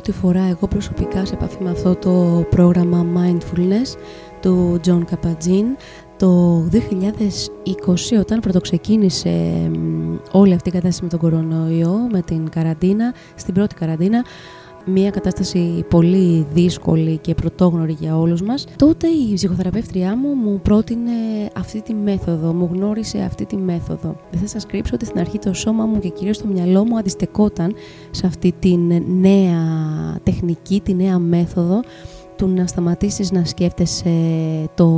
πρώτη 0.04 0.18
φορά 0.18 0.42
εγώ 0.48 0.68
προσωπικά 0.68 1.24
σε 1.24 1.34
επαφή 1.34 1.62
με 1.62 1.70
αυτό 1.70 1.94
το 1.94 2.44
πρόγραμμα 2.50 3.06
Mindfulness 3.14 3.96
του 4.40 4.80
John 4.84 5.00
Kabat-Zinn 5.10 5.76
το 6.16 6.62
2020 6.72 8.18
όταν 8.20 8.40
πρωτοξεκίνησε 8.40 9.70
όλη 10.30 10.54
αυτή 10.54 10.68
η 10.68 10.72
κατάσταση 10.72 11.02
με 11.02 11.08
τον 11.08 11.18
κορονοϊό, 11.18 12.08
με 12.10 12.22
την 12.22 12.48
καραντίνα, 12.48 13.14
στην 13.34 13.54
πρώτη 13.54 13.74
καραντίνα 13.74 14.24
μια 14.86 15.10
κατάσταση 15.10 15.84
πολύ 15.88 16.46
δύσκολη 16.52 17.18
και 17.18 17.34
πρωτόγνωρη 17.34 17.96
για 18.00 18.18
όλους 18.18 18.42
μας, 18.42 18.66
τότε 18.76 19.06
η 19.06 19.34
ψυχοθεραπεύτριά 19.34 20.16
μου 20.16 20.34
μου 20.34 20.60
πρότεινε 20.60 21.12
αυτή 21.56 21.82
τη 21.82 21.94
μέθοδο, 21.94 22.52
μου 22.52 22.68
γνώρισε 22.72 23.18
αυτή 23.18 23.46
τη 23.46 23.56
μέθοδο. 23.56 24.16
Δεν 24.30 24.40
θα 24.40 24.46
σας 24.46 24.66
κρύψω 24.66 24.94
ότι 24.94 25.04
στην 25.04 25.20
αρχή 25.20 25.38
το 25.38 25.52
σώμα 25.52 25.84
μου 25.84 25.98
και 25.98 26.08
κυρίως 26.08 26.38
το 26.38 26.46
μυαλό 26.46 26.84
μου 26.84 26.98
αντιστεκόταν 26.98 27.74
σε 28.10 28.26
αυτή 28.26 28.54
τη 28.58 28.76
νέα 29.20 29.62
τεχνική, 30.22 30.80
τη 30.80 30.94
νέα 30.94 31.18
μέθοδο 31.18 31.80
του 32.36 32.48
να 32.48 32.66
σταματήσεις 32.66 33.30
να 33.30 33.44
σκέφτεσαι 33.44 34.10
το 34.74 34.88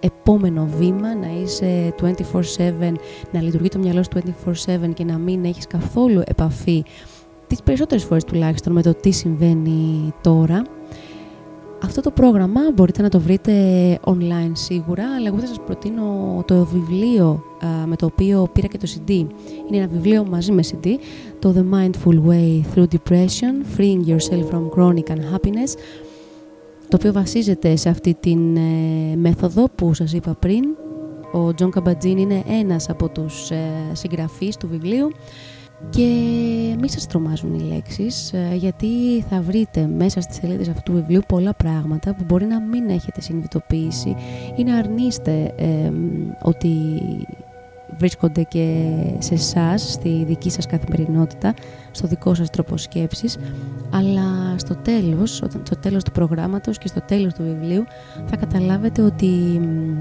επόμενο 0.00 0.68
βήμα, 0.78 1.14
να 1.14 1.28
είσαι 1.42 1.94
24-7, 2.00 2.12
να 3.32 3.40
λειτουργεί 3.40 3.68
το 3.68 3.78
μυαλό 3.78 4.02
σου 4.02 4.10
24-7 4.66 4.94
και 4.94 5.04
να 5.04 5.18
μην 5.18 5.44
έχεις 5.44 5.66
καθόλου 5.66 6.22
επαφή 6.24 6.84
τις 7.52 7.62
περισσότερες 7.62 8.04
φορές 8.04 8.24
τουλάχιστον 8.24 8.72
με 8.72 8.82
το 8.82 8.94
τι 8.94 9.10
συμβαίνει 9.10 10.12
τώρα 10.20 10.62
Αυτό 11.82 12.00
το 12.00 12.10
πρόγραμμα 12.10 12.60
μπορείτε 12.74 13.02
να 13.02 13.08
το 13.08 13.20
βρείτε 13.20 13.52
online 14.04 14.50
σίγουρα, 14.52 15.04
αλλά 15.16 15.26
εγώ 15.26 15.38
θα 15.38 15.46
σας 15.46 15.60
προτείνω 15.66 16.42
το 16.46 16.64
βιβλίο 16.64 17.44
με 17.86 17.96
το 17.96 18.06
οποίο 18.06 18.48
πήρα 18.52 18.66
και 18.66 18.78
το 18.78 18.88
CD. 18.94 19.10
Είναι 19.10 19.76
ένα 19.76 19.86
βιβλίο 19.86 20.26
μαζί 20.30 20.52
με 20.52 20.62
CD, 20.62 20.88
το 21.38 21.54
The 21.56 21.74
Mindful 21.74 22.28
Way 22.28 22.60
Through 22.74 22.86
Depression, 22.94 23.78
Freeing 23.78 24.06
Yourself 24.06 24.44
from 24.50 24.68
Chronic 24.76 25.10
Unhappiness, 25.16 25.72
το 26.88 26.96
οποίο 26.96 27.12
βασίζεται 27.12 27.76
σε 27.76 27.88
αυτή 27.88 28.16
την 28.20 28.56
ε, 28.56 29.16
μέθοδο 29.16 29.68
που 29.74 29.94
σας 29.94 30.12
είπα 30.12 30.34
πριν. 30.34 30.64
Ο 31.32 31.54
Jon 31.54 31.70
Kabat-Zinn 31.70 32.18
είναι 32.18 32.42
ένας 32.60 32.88
από 32.88 33.08
τους 33.08 33.50
ε, 33.50 33.56
συγγραφείς 33.92 34.56
του 34.56 34.68
βιβλίου 34.68 35.10
και 35.90 36.06
μη 36.80 36.90
σας 36.90 37.06
τρομάζουν 37.06 37.54
οι 37.54 37.60
λέξεις 37.62 38.32
ε, 38.32 38.54
γιατί 38.54 39.20
θα 39.28 39.40
βρείτε 39.40 39.86
μέσα 39.86 40.20
στις 40.20 40.36
σελίδες 40.36 40.68
αυτού 40.68 40.82
του 40.82 40.92
βιβλίου 40.92 41.20
πολλά 41.26 41.54
πράγματα 41.54 42.14
που 42.14 42.24
μπορεί 42.26 42.44
να 42.44 42.60
μην 42.60 42.88
έχετε 42.88 43.20
συνειδητοποιήσει 43.20 44.16
ή 44.56 44.64
να 44.64 44.76
αρνείστε 44.76 45.54
ότι 46.42 46.68
βρίσκονται 47.98 48.42
και 48.42 48.92
σε 49.18 49.34
εσάς, 49.34 49.92
στη 49.92 50.24
δική 50.26 50.50
σας 50.50 50.66
καθημερινότητα, 50.66 51.54
στο 51.90 52.06
δικό 52.06 52.34
σας 52.34 52.50
τρόπο 52.50 52.76
σκέψης, 52.76 53.36
αλλά 53.90 54.58
στο 54.58 54.76
τέλος, 54.76 55.42
όταν, 55.42 55.62
στο 55.64 55.76
τέλος 55.76 56.04
του 56.04 56.12
προγράμματος 56.12 56.78
και 56.78 56.88
στο 56.88 57.00
τέλος 57.00 57.34
του 57.34 57.42
βιβλίου 57.42 57.84
θα 58.26 58.36
καταλάβετε 58.36 59.02
ότι 59.02 59.26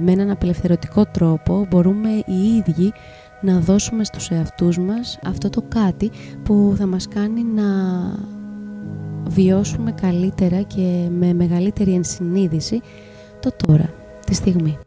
με 0.02 0.12
έναν 0.12 0.30
απελευθερωτικό 0.30 1.06
τρόπο 1.06 1.68
μπορούμε 1.70 2.10
οι 2.10 2.56
ίδιοι 2.56 2.94
να 3.42 3.60
δώσουμε 3.60 4.04
στους 4.04 4.30
εαυτούς 4.30 4.78
μας 4.78 5.20
αυτό 5.24 5.50
το 5.50 5.64
κάτι 5.68 6.12
που 6.44 6.74
θα 6.78 6.86
μας 6.86 7.08
κάνει 7.08 7.44
να 7.44 7.64
βιώσουμε 9.28 9.92
καλύτερα 9.92 10.62
και 10.62 11.08
με 11.20 11.34
μεγαλύτερη 11.34 11.94
ενσυνείδηση 11.94 12.82
το 13.40 13.52
τώρα, 13.66 13.94
τη 14.26 14.34
στιγμή. 14.34 14.78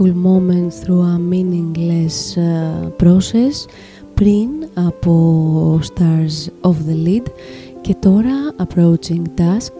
meaningful 0.00 0.14
moment 0.14 0.72
through 0.72 1.02
a 1.02 1.18
meaningless 1.18 2.36
uh, 2.38 2.90
process 2.96 3.66
πριν 4.14 4.48
από 4.74 5.80
Stars 5.82 6.48
of 6.60 6.74
the 6.88 7.06
Lead 7.06 7.26
και 7.80 7.94
τώρα 7.94 8.54
Approaching 8.58 9.22
Dusk 9.38 9.72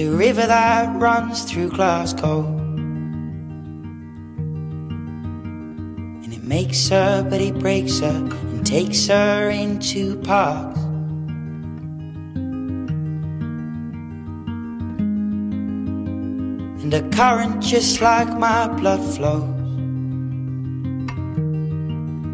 A 0.00 0.08
river 0.10 0.46
that 0.46 0.98
runs 0.98 1.44
through 1.44 1.68
Glasgow. 1.68 2.46
And 6.22 6.32
it 6.32 6.42
makes 6.42 6.88
her, 6.88 7.22
but 7.28 7.40
it 7.40 7.58
breaks 7.58 8.00
her. 8.00 8.08
And 8.08 8.66
takes 8.66 9.08
her 9.08 9.50
into 9.50 10.16
parks. 10.20 10.80
And 16.82 16.94
a 16.94 17.02
current 17.10 17.62
just 17.62 18.00
like 18.00 18.28
my 18.38 18.68
blood 18.68 19.02
flows 19.14 19.56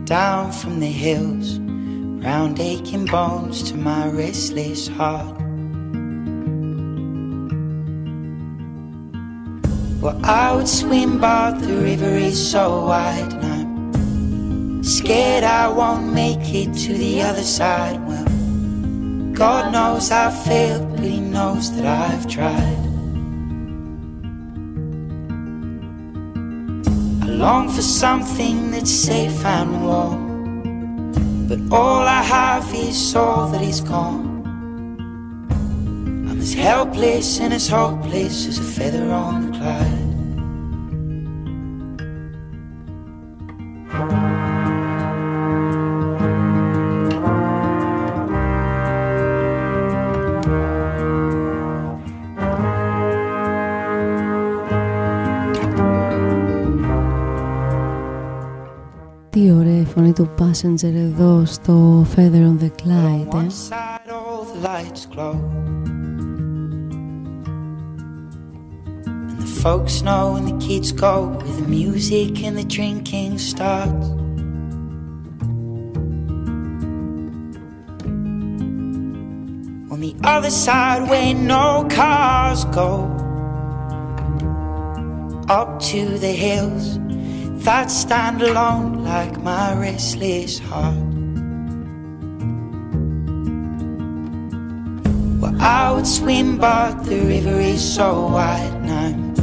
down 0.07 0.53
from 0.53 0.79
the 0.79 0.87
hills, 0.87 1.59
round 1.59 2.61
aching 2.61 3.07
bones 3.07 3.65
to 3.65 3.77
my 3.77 4.07
restless 4.07 4.87
heart. 4.87 5.36
Well, 10.07 10.25
I 10.25 10.55
would 10.55 10.69
swim, 10.69 11.19
but 11.19 11.59
the 11.59 11.79
river 11.79 12.15
is 12.15 12.39
so 12.39 12.87
wide, 12.87 13.33
and 13.43 13.97
I'm 13.97 14.85
scared 14.85 15.43
I 15.43 15.67
won't 15.67 16.13
make 16.13 16.55
it 16.55 16.73
to 16.85 16.95
the 16.95 17.23
other 17.23 17.43
side. 17.43 17.99
Well, 18.07 18.25
God 19.33 19.73
knows 19.73 20.13
I've 20.13 20.41
failed, 20.45 20.93
but 20.93 21.01
He 21.01 21.19
knows 21.19 21.75
that 21.75 21.87
I've 21.87 22.29
tried. 22.29 22.79
I 27.25 27.27
long 27.27 27.69
for 27.69 27.83
something 27.83 28.71
that's 28.71 28.93
safe 28.93 29.45
and 29.45 29.85
warm, 29.85 31.49
but 31.49 31.59
all 31.77 32.07
I 32.07 32.23
have 32.23 32.73
is 32.77 33.17
all 33.17 33.49
that 33.49 33.61
is 33.63 33.81
gone. 33.81 34.36
I'm 36.46 36.46
as 36.46 36.54
helpless 36.54 37.40
and 37.40 37.54
as 37.54 37.68
hopeless 37.68 38.48
as 38.48 38.58
a 38.60 38.64
feather 38.64 39.12
on 39.12 39.52
the 39.52 39.58
cloud. 39.58 40.12
Τι 59.30 59.52
ωραία 59.52 59.86
φωνή 59.86 60.14
του 60.14 60.30
Passenger 60.40 60.94
εδώ 60.94 61.46
στο 61.46 62.06
Feather 62.16 62.48
on 62.48 62.58
the 62.60 62.70
Clyde, 62.84 63.28
ε? 63.34 63.48
Folks 69.67 70.01
know 70.01 70.35
when 70.35 70.45
the 70.45 70.65
kids 70.65 70.93
go 70.93 71.27
where 71.27 71.53
the 71.55 71.67
music 71.67 72.45
and 72.45 72.57
the 72.57 72.63
drinking 72.63 73.37
starts. 73.37 74.07
On 79.91 79.99
the 79.99 80.15
other 80.23 80.51
side 80.51 81.11
where 81.11 81.35
no 81.35 81.85
cars 81.91 82.65
go 82.67 83.07
up 85.49 85.81
to 85.81 86.17
the 86.17 86.35
hills 86.45 87.01
that 87.65 87.91
stand 87.91 88.43
alone 88.43 89.03
like 89.03 89.37
my 89.43 89.75
restless 89.75 90.61
heart. 90.61 90.95
Well, 95.41 95.61
I 95.61 95.91
would 95.91 96.07
swim, 96.07 96.57
but 96.57 97.03
the 97.03 97.19
river 97.19 97.59
is 97.59 97.83
so 97.97 98.29
wide, 98.29 98.73
I'm 98.89 99.36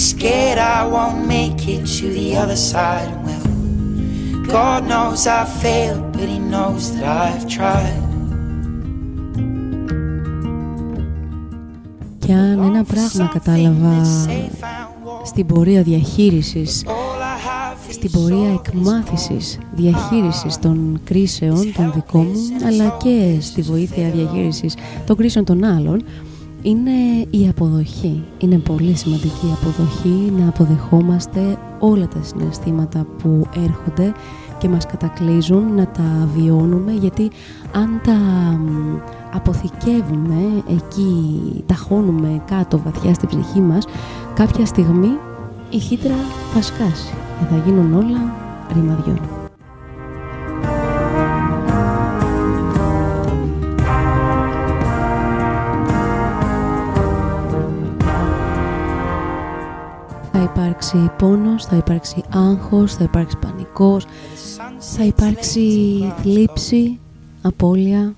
scared 0.00 0.58
I 0.58 0.80
won't 0.94 1.26
make 1.36 1.60
it 1.74 1.82
to 1.98 2.06
the 2.18 2.28
other 2.42 2.60
side. 2.72 3.12
Well, 3.26 3.46
God 4.56 4.80
knows 4.90 5.26
I've 5.26 5.52
failed, 5.64 6.04
but 6.12 6.26
He 6.32 6.38
knows 6.52 6.82
that 6.94 7.04
I've 7.24 7.46
tried. 7.58 8.08
Και 12.18 12.32
αν 12.32 12.62
ένα 12.62 12.84
πράγμα 12.84 13.30
κατάλαβα 13.32 14.04
στην 15.24 15.46
πορεία 15.46 15.82
διαχείρισης, 15.82 16.84
στην 17.90 18.10
πορεία 18.10 18.52
εκμάθησης, 18.52 19.58
διαχείρισης 19.74 20.58
των 20.58 21.00
κρίσεων 21.04 21.72
των 21.72 21.92
δικών 21.94 22.26
μου, 22.26 22.66
αλλά 22.66 22.96
και 23.02 23.36
στη 23.40 23.62
βοήθεια 23.62 24.10
διαχείρισης 24.10 24.74
των 25.06 25.16
κρίσεων 25.16 25.44
των 25.44 25.64
άλλων, 25.64 26.02
είναι 26.62 27.26
η 27.30 27.48
αποδοχή. 27.48 28.22
Είναι 28.38 28.58
πολύ 28.58 28.96
σημαντική 28.96 29.46
η 29.46 29.52
αποδοχή, 29.60 30.32
να 30.38 30.48
αποδεχόμαστε 30.48 31.58
όλα 31.78 32.08
τα 32.08 32.22
συναισθήματα 32.22 33.06
που 33.22 33.46
έρχονται 33.64 34.12
και 34.58 34.68
μας 34.68 34.86
κατακλείζουν, 34.86 35.74
να 35.74 35.86
τα 35.86 36.28
βιώνουμε, 36.36 36.92
γιατί 36.92 37.30
αν 37.72 38.00
τα 38.04 38.18
αποθηκεύουμε 39.32 40.62
εκεί, 40.68 41.64
τα 41.66 41.74
χώνουμε 41.74 42.42
κάτω 42.46 42.78
βαθιά 42.78 43.14
στην 43.14 43.28
ψυχή 43.28 43.60
μας, 43.60 43.84
κάποια 44.34 44.66
στιγμή 44.66 45.10
η 45.70 45.78
χύτρα 45.78 46.14
θα 46.54 46.62
σκάσει 46.62 47.14
και 47.38 47.44
θα 47.50 47.62
γίνουν 47.66 47.94
όλα 47.94 48.32
ρημαδιών. 48.74 49.39
Υπάρξει 60.96 61.24
πόνος, 61.24 61.64
θα 61.64 61.76
υπάρξει 61.76 62.22
άγχος, 62.28 62.94
θα 62.94 63.04
υπάρξει 63.04 63.36
πανικός, 63.36 64.06
θα 64.78 65.04
υπάρξει 65.04 65.62
θλίψη, 66.22 66.98
απώλεια. 67.42 68.14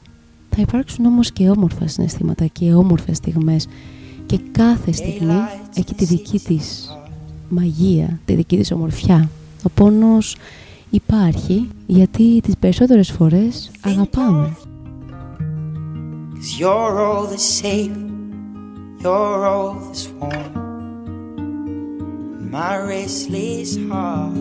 Θα 0.50 0.60
υπάρξουν 0.60 1.04
όμως 1.04 1.32
και 1.32 1.48
όμορφα 1.48 1.86
συναισθήματα 1.86 2.46
και 2.46 2.74
όμορφες 2.74 3.16
στιγμές 3.16 3.68
και 4.26 4.38
κάθε 4.52 4.92
στιγμή 4.92 5.40
έχει 5.74 5.94
τη 5.94 6.04
δική 6.04 6.38
της 6.38 6.96
μαγεία, 7.48 8.20
τη 8.24 8.34
δική 8.34 8.56
της 8.56 8.72
ομορφιά. 8.72 9.28
Ο 9.62 9.70
πόνος 9.74 10.36
υπάρχει 10.90 11.68
γιατί 11.86 12.40
τις 12.40 12.56
περισσότερες 12.58 13.10
φορές 13.10 13.70
αγαπάμε. 13.80 14.56
You're 16.58 16.96
all 17.06 17.26
the 17.34 17.38
safe, 17.38 17.96
you're 19.02 19.44
all 19.52 19.74
that's 19.80 20.08
warm. 20.18 20.61
My 22.52 22.76
restless 22.76 23.78
heart. 23.90 24.36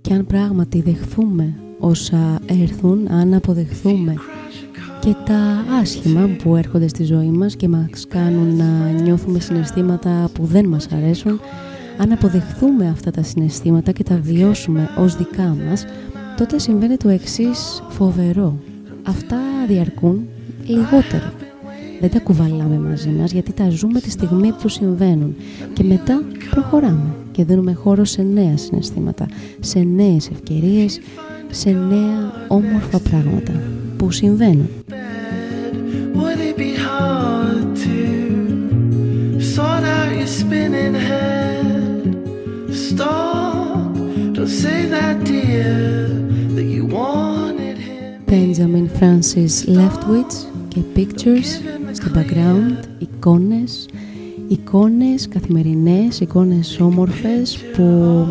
Και 0.00 0.12
αν 0.12 0.26
πράγματι 0.26 0.80
δεχθούμε 0.80 1.54
όσα 1.78 2.38
έρθουν, 2.46 3.10
αν 3.10 3.34
αποδεχθούμε 3.34 4.14
και 5.00 5.14
τα 5.24 5.64
άσχημα 5.80 6.28
που 6.42 6.56
έρχονται 6.56 6.88
στη 6.88 7.04
ζωή 7.04 7.30
μας 7.30 7.56
και 7.56 7.68
μας 7.68 8.06
κάνουν 8.08 8.56
να 8.56 8.90
νιώθουμε 8.90 9.40
συναισθήματα 9.40 10.30
που 10.34 10.44
δεν 10.44 10.66
μας 10.66 10.88
αρέσουν, 10.92 11.40
αν 11.98 12.12
αποδεχθούμε 12.12 12.88
αυτά 12.88 13.10
τα 13.10 13.22
συναισθήματα 13.22 13.92
και 13.92 14.02
τα 14.02 14.18
βιώσουμε 14.22 14.90
ως 14.98 15.16
δικά 15.16 15.56
μας, 15.68 15.84
τότε 16.36 16.58
συμβαίνει 16.58 16.96
το 16.96 17.08
εξής 17.08 17.82
φοβερό. 17.88 18.58
Αυτά 19.06 19.36
διαρκούν 19.68 20.28
λιγότερο. 20.66 21.32
Δεν 22.00 22.10
τα 22.10 22.18
κουβαλάμε 22.20 22.78
μαζί 22.78 23.08
μας 23.08 23.32
γιατί 23.32 23.52
τα 23.52 23.68
ζούμε 23.70 24.00
τη 24.00 24.10
στιγμή 24.10 24.52
που 24.52 24.68
συμβαίνουν 24.68 25.34
και 25.72 25.82
μετά 25.84 26.22
προχωράμε 26.50 27.14
και 27.32 27.44
δίνουμε 27.44 27.72
χώρο 27.72 28.04
σε 28.04 28.22
νέα 28.22 28.56
συναισθήματα, 28.56 29.26
σε 29.60 29.78
νέες 29.78 30.30
ευκαιρίες, 30.30 31.00
σε 31.50 31.70
νέα 31.70 32.46
όμορφα 32.48 32.98
πράγματα 32.98 33.52
που 33.96 34.10
συμβαίνουν. 34.10 34.68
Would 36.14 36.40
it 36.50 36.56
be 36.56 36.72
hard 36.88 37.66
to 37.84 37.98
sort 39.54 39.84
out 39.96 40.10
your 40.18 40.30
spinning 40.40 40.96
head? 41.08 42.02
Stop, 42.86 43.92
don't 44.36 44.54
say 44.62 44.78
that, 44.94 45.16
dear, 45.30 45.76
Benjamin 48.30 48.88
Francis 49.00 49.64
Leftwich 49.66 50.34
και 50.68 50.80
Pictures 50.96 51.60
στο 51.92 52.10
background, 52.14 52.84
εικόνες, 52.98 53.88
εικόνες 54.48 55.28
καθημερινές, 55.28 56.20
εικόνες 56.20 56.80
όμορφες 56.80 57.58
που 57.76 57.82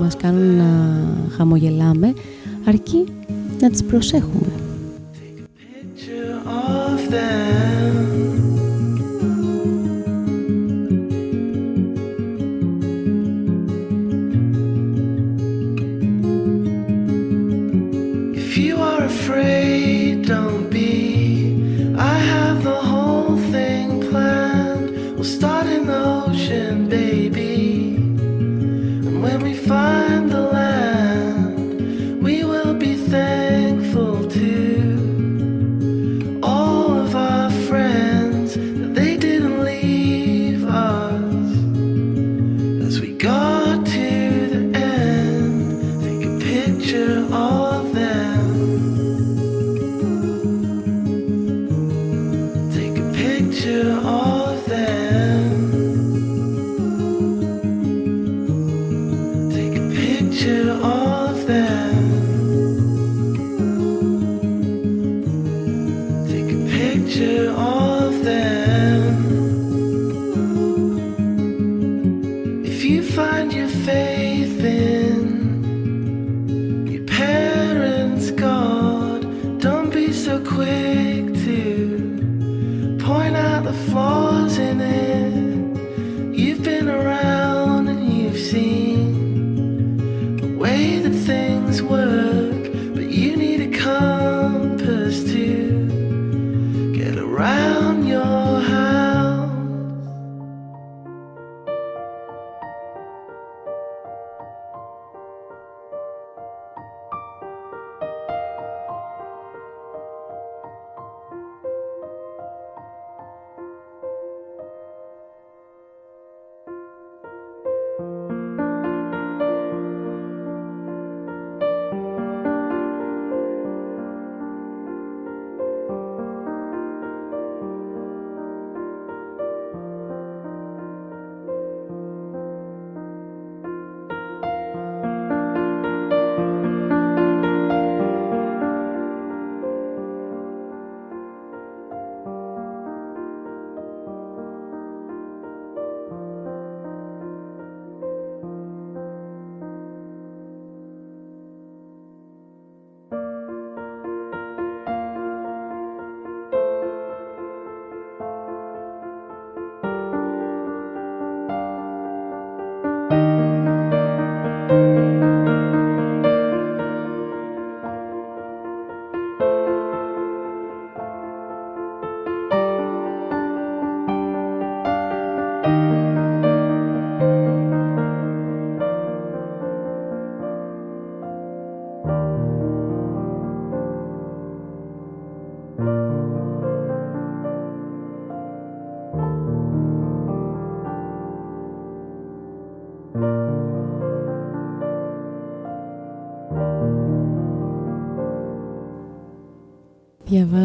μας 0.01 0.15
κάνουν 0.17 0.55
να 0.55 0.99
χαμογελάμε 1.37 2.13
αρκεί 2.65 3.05
να 3.61 3.69
τις 3.69 3.83
προσέχουμε. 3.83 4.64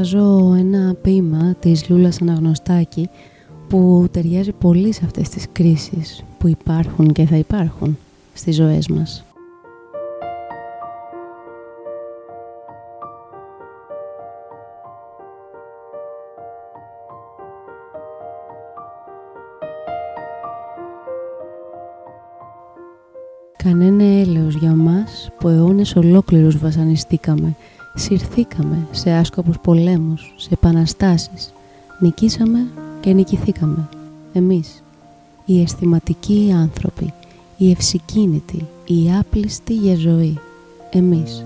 Διαβάζω 0.02 0.54
ένα 0.54 0.94
ποίημα 1.02 1.54
της 1.58 1.88
Λούλας 1.88 2.20
Αναγνωστάκη 2.22 3.08
που 3.68 4.08
ταιριάζει 4.10 4.52
πολύ 4.52 4.92
σε 4.92 5.00
αυτές 5.04 5.28
τις 5.28 5.46
κρίσεις 5.52 6.24
που 6.38 6.48
υπάρχουν 6.48 7.12
και 7.12 7.26
θα 7.26 7.36
υπάρχουν 7.36 7.98
στις 8.34 8.56
ζωές 8.56 8.88
μας. 8.88 9.24
Κανένα 23.56 24.04
έλεος 24.04 24.54
για 24.54 24.74
μας 24.74 25.30
που 25.38 25.48
αιώνες 25.48 25.96
ολόκληρους 25.96 26.58
βασανιστήκαμε 26.58 27.54
Συρθήκαμε 27.94 28.86
σε 28.90 29.10
άσκοπους 29.10 29.58
πολέμους, 29.58 30.34
σε 30.36 30.48
επαναστάσεις. 30.52 31.52
Νικήσαμε 31.98 32.66
και 33.00 33.12
νικηθήκαμε. 33.12 33.88
Εμείς, 34.32 34.82
οι 35.44 35.62
αισθηματικοί 35.62 36.52
άνθρωποι, 36.56 37.12
οι 37.56 37.70
ευσυκίνητοι, 37.70 38.66
οι 38.86 39.12
άπλιστοι 39.18 39.74
για 39.74 39.94
ζωή. 39.94 40.38
Εμείς, 40.90 41.44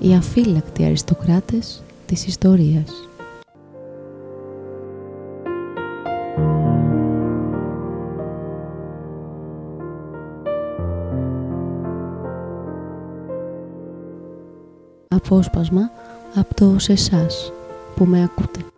οι 0.00 0.14
αφύλακτοι 0.14 0.84
αριστοκράτες 0.84 1.82
της 2.06 2.26
ιστορίας. 2.26 2.90
Απόσπασμα 15.24 15.90
από 16.34 16.54
το 16.54 16.78
«Σε 16.78 16.92
εσάς» 16.92 17.52
που 17.96 18.04
με 18.04 18.22
ακούτε. 18.22 18.73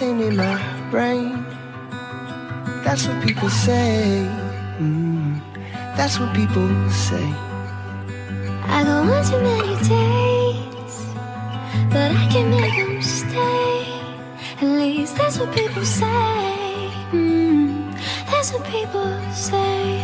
Nothing 0.00 0.20
in 0.20 0.36
my 0.36 0.90
brain. 0.92 1.44
That's 2.84 3.08
what 3.08 3.20
people 3.26 3.50
say. 3.50 4.24
Mm, 4.78 5.40
that's 5.96 6.20
what 6.20 6.32
people 6.36 6.68
say. 6.88 7.26
I 8.76 8.84
go 8.84 8.96
on 9.14 9.24
too 9.26 9.40
many 9.42 9.74
days, 9.88 10.96
but 11.90 12.12
I 12.12 12.28
can 12.30 12.48
make 12.50 12.76
them 12.76 13.02
stay. 13.02 13.86
At 14.60 14.68
least 14.78 15.16
that's 15.16 15.36
what 15.38 15.52
people 15.56 15.84
say. 15.84 16.90
Mm, 17.10 17.92
that's 18.30 18.52
what 18.52 18.64
people 18.66 19.10
say. 19.32 20.00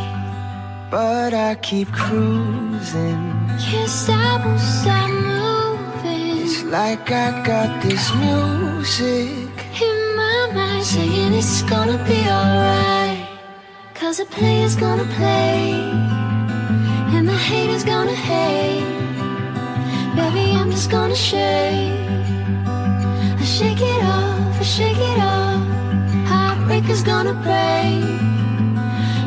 But 0.91 1.35
I 1.35 1.55
keep 1.63 1.93
cruising. 1.93 3.23
Can't 3.61 3.89
stop, 3.89 4.45
won't 4.45 4.59
stop 4.59 5.09
moving. 5.09 6.43
It's 6.43 6.65
like 6.65 7.13
I 7.13 7.45
got 7.45 7.83
this 7.83 8.13
music 8.17 9.44
saying 10.85 11.33
it's 11.33 11.63
gonna 11.63 11.97
be 12.05 12.21
alright. 12.29 13.27
Cause 13.95 14.19
the 14.19 14.27
player's 14.27 14.77
gonna 14.77 15.09
play, 15.17 15.73
and 17.15 17.27
the 17.27 17.33
hater's 17.33 17.85
gonna 17.85 18.15
hate. 18.15 18.85
Baby, 20.15 20.53
I'm 20.53 20.71
just 20.71 20.91
gonna 20.91 21.17
shake. 21.17 21.99
I 23.41 23.45
shake 23.45 23.81
it 23.81 24.03
off, 24.05 24.61
I 24.61 24.63
shake 24.63 24.99
it 24.99 25.19
off. 25.19 25.67
Heartbreaker's 26.29 27.03
gonna 27.03 27.33
break, 27.33 28.05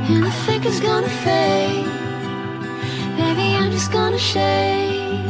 and 0.10 0.24
the 0.24 0.32
faker's 0.46 0.80
gonna 0.80 1.10
fade. 1.26 1.86
Baby, 3.18 3.56
I'm 3.60 3.72
just 3.72 3.92
gonna 3.92 4.20
shake. 4.20 5.26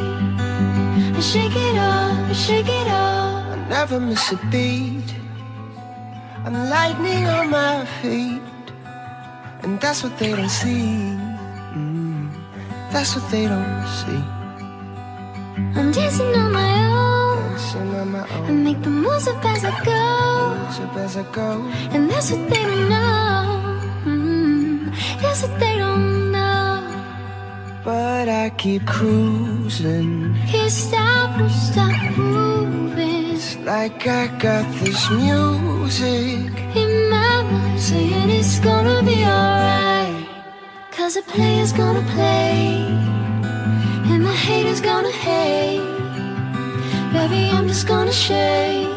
I 1.19 1.21
shake 1.21 1.55
it 1.55 1.77
off, 1.77 2.29
I 2.29 2.33
shake 2.33 2.67
it 2.67 2.87
off. 2.89 3.47
I 3.53 3.55
never 3.69 3.97
miss 4.01 4.33
a 4.33 4.37
beat. 4.51 4.96
I'm 6.47 6.69
lightning 6.69 7.25
on 7.25 7.49
my 7.49 7.83
feet, 7.99 8.41
and 9.63 9.81
that's 9.81 10.01
what 10.01 10.17
they 10.17 10.31
don't 10.31 10.47
see. 10.47 10.87
Mm, 11.75 12.31
that's 12.89 13.17
what 13.17 13.29
they 13.29 13.47
don't 13.47 13.85
see. 13.99 14.23
I'm 15.77 15.91
dancing 15.91 16.33
on 16.37 16.53
my 16.53 16.71
own. 16.87 17.49
Dancing 17.49 17.95
on 17.95 18.11
my 18.13 18.19
own. 18.19 18.45
I 18.47 18.51
make 18.51 18.81
the 18.81 18.89
moves 18.89 19.27
up 19.27 19.43
as 19.43 19.65
I 19.65 19.71
go. 19.83 20.55
Moves 20.55 20.79
up 20.79 20.95
as 20.95 21.17
I 21.17 21.23
go. 21.33 21.67
And 21.91 22.09
that's 22.09 22.31
what 22.31 22.49
they 22.49 22.63
don't 22.63 22.87
know. 22.95 23.81
Mm, 24.05 25.21
that's 25.21 25.41
what 25.43 25.59
they 25.59 25.75
don't 25.75 26.31
know. 26.31 26.79
But 27.83 28.29
I 28.29 28.51
keep 28.51 28.85
cruising. 28.87 30.33
Can't 30.47 30.71
stop, 30.71 31.41
won't 31.41 31.51
stop 31.51 32.17
moving. 32.17 33.16
It's 33.49 33.55
like 33.59 34.05
I 34.05 34.27
got 34.39 34.65
this 34.83 35.09
music 35.09 36.51
in 36.75 37.09
my 37.09 37.43
mind 37.43 37.79
saying 37.79 38.29
it's 38.29 38.59
gonna 38.59 39.01
be 39.03 39.23
alright. 39.23 40.27
Cause 40.91 41.13
the 41.13 41.21
player's 41.21 41.71
gonna 41.71 42.05
play, 42.11 42.83
and 44.11 44.25
the 44.25 44.33
hater's 44.33 44.81
gonna 44.81 45.11
hate. 45.11 45.79
Baby, 47.13 47.49
I'm 47.55 47.69
just 47.69 47.87
gonna 47.87 48.11
shake. 48.11 48.89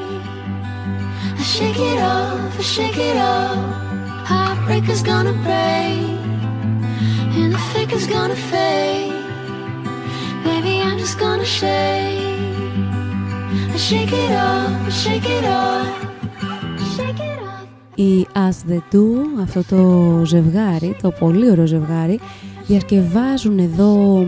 I 1.39 1.43
shake 1.45 1.79
it 1.79 2.03
off, 2.03 2.59
I 2.59 2.63
shake 2.63 2.99
it 2.99 3.19
off. 3.19 4.27
Heartbreaker's 4.27 5.05
gonna 5.05 5.35
break, 5.47 6.19
and 7.39 7.55
the 7.55 7.63
faker's 7.73 8.09
gonna 8.09 8.35
fade. 8.51 9.13
Baby, 10.43 10.83
I'm 10.83 10.99
just 10.99 11.21
gonna 11.21 11.45
shake. 11.45 12.40
Shake 13.77 14.13
it 14.13 14.33
off, 14.49 14.93
shake 15.03 15.29
it 15.37 15.45
off, 15.45 15.89
shake 16.95 17.21
it 17.21 17.39
off. 17.43 17.67
Η 17.95 18.27
As 18.35 18.71
The 18.71 18.95
Do, 18.95 19.07
αυτό 19.43 19.65
το 19.65 20.23
ζευγάρι, 20.25 20.97
το 21.03 21.11
πολύ 21.11 21.51
ωραίο 21.51 21.67
ζευγάρι, 21.67 22.21
διασκευάζουν 22.67 23.59
εδώ 23.59 24.25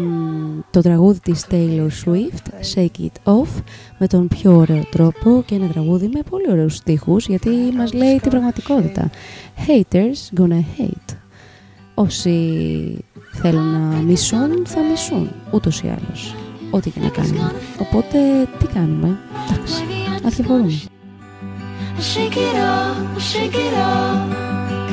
το 0.71 0.81
τραγούδι 0.81 1.21
της 1.21 1.47
Taylor 1.51 1.89
Swift, 2.05 2.75
Shake 2.75 3.01
It 3.01 3.33
Off, 3.33 3.63
με 3.99 4.07
τον 4.07 4.29
πιο 4.29 4.57
ωραίο 4.57 4.83
τρόπο 4.91 5.43
και 5.47 5.55
ένα 5.55 5.67
τραγούδι 5.67 6.11
με 6.13 6.21
πολύ 6.31 6.51
ωραίους 6.51 6.77
στίχους, 6.77 7.27
γιατί 7.27 7.51
μας 7.77 7.93
λέει 7.93 8.19
την 8.21 8.31
πραγματικότητα. 8.31 9.11
Haters 9.67 10.41
gonna 10.41 10.63
hate. 10.79 11.17
Όσοι 11.95 13.05
Θέλουν 13.35 13.71
να 13.71 14.03
μισούν, 14.03 14.67
θα 14.67 14.81
μισούν, 14.91 15.31
ούτως 15.51 15.81
ή 15.81 15.89
άλλως. 15.89 16.35
Ό,τι 16.72 16.90
και 16.90 17.00
να 17.00 17.10
κάνουμε. 17.10 17.52
Οπότε, 17.80 18.18
τι 18.60 18.66
κάνουμε. 18.68 19.18
Εντάξει, 19.50 19.84
αδιαφορούμε. 20.26 20.80
Shake 22.00 22.38
it 22.48 22.56
off, 22.72 23.20
shake 23.32 23.58
it 23.66 23.74
off. 23.74 24.20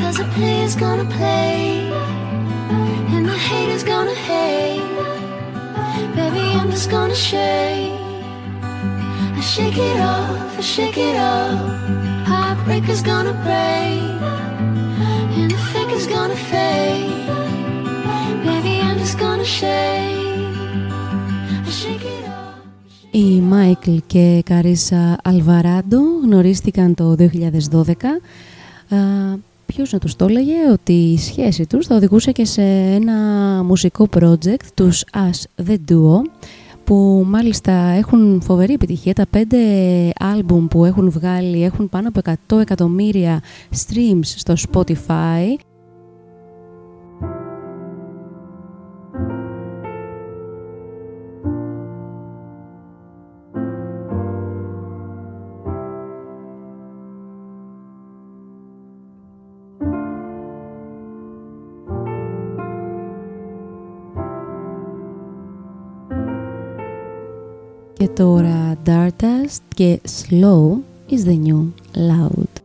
Cause 0.00 0.16
the 0.22 0.28
player's 0.36 0.74
gonna 0.84 1.08
play. 1.18 1.58
And 3.14 3.24
the 3.30 3.38
hater's 3.48 3.84
gonna 3.92 4.16
hate. 4.28 4.88
Baby, 6.16 6.44
I'm 6.58 6.70
just 6.76 6.88
gonna 6.96 7.18
shake. 7.30 7.92
I 9.38 9.42
shake 9.54 9.78
it 9.90 9.98
off, 10.14 10.58
I 10.60 10.62
shake 10.74 10.98
it 11.08 11.16
off. 11.32 11.60
Heartbreaker's 12.30 13.02
gonna 13.10 13.34
break. 13.46 14.00
And 15.38 15.48
the 15.54 15.60
faker's 15.72 16.06
gonna 16.14 16.38
fade. 16.50 17.12
Baby, 18.46 18.74
I'm 18.86 18.98
just 19.04 19.16
gonna 19.24 19.48
shake. 19.58 20.37
Οι 23.11 23.39
Μάικλ 23.39 23.95
και 24.07 24.41
Καρίσα 24.45 25.17
Αλβαράντο 25.23 25.99
γνωρίστηκαν 26.23 26.93
το 26.93 27.15
2012. 27.19 27.25
Ποιος 29.65 29.91
να 29.91 29.99
τους 29.99 30.15
το 30.15 30.25
έλεγε 30.25 30.71
ότι 30.71 30.93
η 30.93 31.17
σχέση 31.17 31.65
τους 31.65 31.87
θα 31.87 31.95
οδηγούσε 31.95 32.31
και 32.31 32.45
σε 32.45 32.61
ένα 32.61 33.13
μουσικό 33.63 34.07
project, 34.19 34.65
τους 34.73 35.03
As 35.13 35.65
The 35.67 35.75
Duo, 35.91 36.21
που 36.83 37.25
μάλιστα 37.27 37.71
έχουν 37.71 38.41
φοβερή 38.41 38.73
επιτυχία. 38.73 39.13
Τα 39.13 39.25
πέντε 39.29 39.57
άλμπουμ 40.19 40.67
που 40.67 40.85
έχουν 40.85 41.09
βγάλει 41.09 41.63
έχουν 41.63 41.89
πάνω 41.89 42.07
από 42.07 42.35
100 42.55 42.59
εκατομμύρια 42.59 43.41
streams 43.69 44.19
στο 44.23 44.53
Spotify 44.71 45.55
Και 67.98 68.08
τώρα 68.08 68.76
Dardust 68.86 69.62
και 69.74 70.00
Slow 70.04 70.76
is 71.10 71.24
the 71.26 71.38
new 71.46 71.70
loud. 71.94 72.57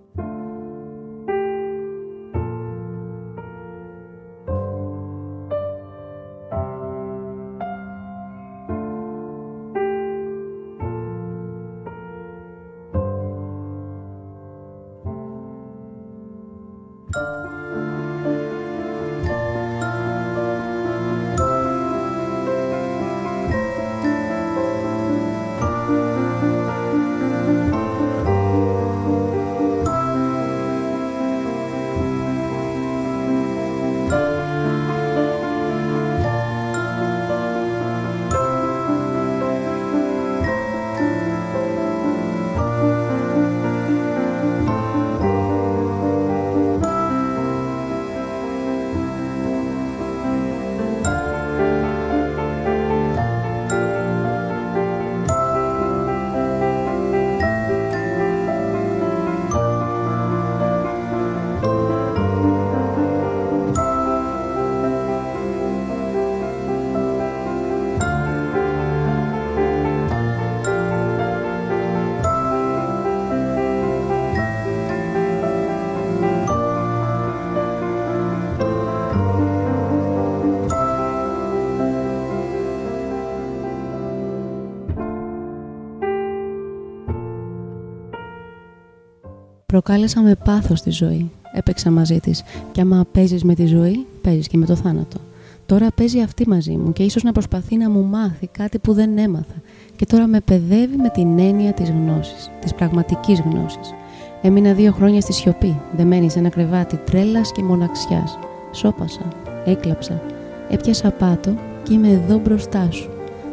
Προκάλεσα 89.74 90.20
με 90.20 90.34
πάθος 90.44 90.82
τη 90.82 90.90
ζωή. 90.90 91.30
Έπαιξα 91.52 91.90
μαζί 91.90 92.20
της. 92.20 92.42
Και 92.72 92.80
άμα 92.80 93.04
παίζεις 93.12 93.44
με 93.44 93.54
τη 93.54 93.66
ζωή, 93.66 94.06
παίζεις 94.20 94.46
και 94.46 94.56
με 94.56 94.66
το 94.66 94.74
θάνατο. 94.76 95.20
Τώρα 95.66 95.86
παίζει 95.94 96.20
αυτή 96.20 96.48
μαζί 96.48 96.76
μου 96.76 96.92
και 96.92 97.02
ίσως 97.02 97.22
να 97.22 97.32
προσπαθεί 97.32 97.76
να 97.76 97.90
μου 97.90 98.02
μάθει 98.04 98.46
κάτι 98.46 98.78
που 98.78 98.92
δεν 98.92 99.18
έμαθα. 99.18 99.54
Και 99.96 100.06
τώρα 100.06 100.26
με 100.26 100.40
παιδεύει 100.40 100.96
με 100.96 101.08
την 101.08 101.38
έννοια 101.38 101.72
της 101.72 101.90
γνώσης, 101.90 102.50
της 102.60 102.74
πραγματικής 102.74 103.40
γνώσης. 103.40 103.94
Έμεινα 104.42 104.72
δύο 104.72 104.92
χρόνια 104.92 105.20
στη 105.20 105.32
σιωπή, 105.32 105.80
δεμένη 105.96 106.30
σε 106.30 106.38
ένα 106.38 106.48
κρεβάτι 106.48 106.96
τρέλας 106.96 107.52
και 107.52 107.62
μοναξιάς. 107.62 108.38
Σώπασα, 108.72 109.28
έκλαψα, 109.64 110.22
έπιασα 110.68 111.10
πάτο 111.10 111.54
και 111.82 111.94
είμαι 111.94 112.08
εδώ 112.08 112.38
μπροστά 112.38 112.88
σου. 112.90 113.10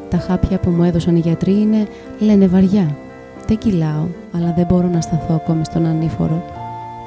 Τα 0.09 0.17
χάπια 0.17 0.59
που 0.59 0.69
μου 0.69 0.83
έδωσαν 0.83 1.15
οι 1.15 1.19
γιατροί 1.19 1.51
είναι, 1.51 1.87
λένε 2.19 2.47
βαριά, 2.47 2.95
δεν 3.51 3.59
κυλάω, 3.59 4.07
αλλά 4.35 4.53
δεν 4.55 4.65
μπορώ 4.65 4.87
να 4.87 5.01
σταθώ 5.01 5.33
ακόμη 5.33 5.65
στον 5.65 5.85
ανήφορο. 5.85 6.43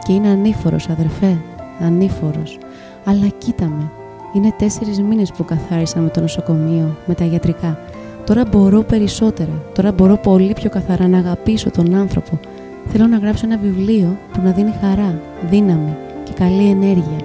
Και 0.07 0.13
είναι 0.13 0.29
ανήφορος, 0.29 0.89
αδερφέ, 0.89 1.37
ανήφορος. 1.81 2.59
Αλλά 3.05 3.27
κοίτα 3.39 3.65
με, 3.65 3.91
είναι 4.33 4.55
τέσσερις 4.59 5.01
μήνες 5.01 5.33
που 5.33 5.45
καθάρισα 5.45 6.01
με 6.01 6.09
το 6.09 6.21
νοσοκομείο, 6.21 6.97
με 7.07 7.15
τα 7.15 7.25
ιατρικά. 7.25 7.79
Τώρα 8.27 8.45
μπορώ 8.45 8.83
περισσότερα, 8.83 9.63
τώρα 9.75 9.93
μπορώ 9.93 10.17
πολύ 10.17 10.53
πιο 10.53 10.71
καθαρά 10.71 11.09
να 11.09 11.19
αγαπήσω 11.19 11.71
τον 11.71 11.95
άνθρωπο. 11.95 12.39
Θέλω 12.87 13.07
να 13.07 13.19
γράψω 13.19 13.47
ένα 13.47 13.57
βιβλίο 13.57 14.19
που 14.33 14.41
να 14.45 14.51
δίνει 14.51 14.75
χαρά, 14.81 15.21
δύναμη 15.51 15.97
και 16.25 16.33
καλή 16.33 16.69
ενέργεια. 16.71 17.19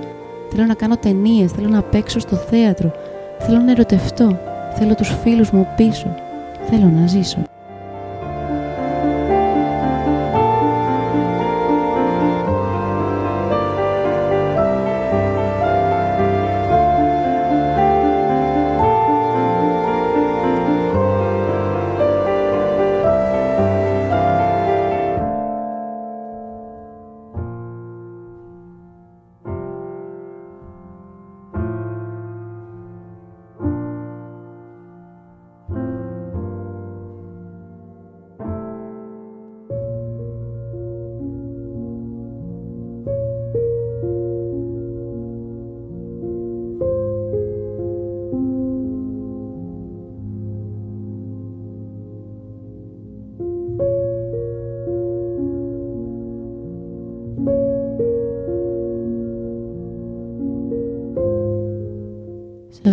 Θέλω 0.49 0.65
να 0.65 0.73
κάνω 0.73 0.97
ταινίες, 0.97 1.51
θέλω 1.51 1.69
να 1.69 1.81
παίξω 1.81 2.19
στο 2.19 2.35
θέατρο, 2.35 2.91
θέλω 3.39 3.59
να 3.59 3.71
ερωτευτώ, 3.71 4.39
θέλω 4.73 4.95
τους 4.95 5.15
φίλους 5.23 5.51
μου 5.51 5.67
πίσω, 5.75 6.15
θέλω 6.69 6.91
να 6.99 7.07
ζήσω. 7.07 7.39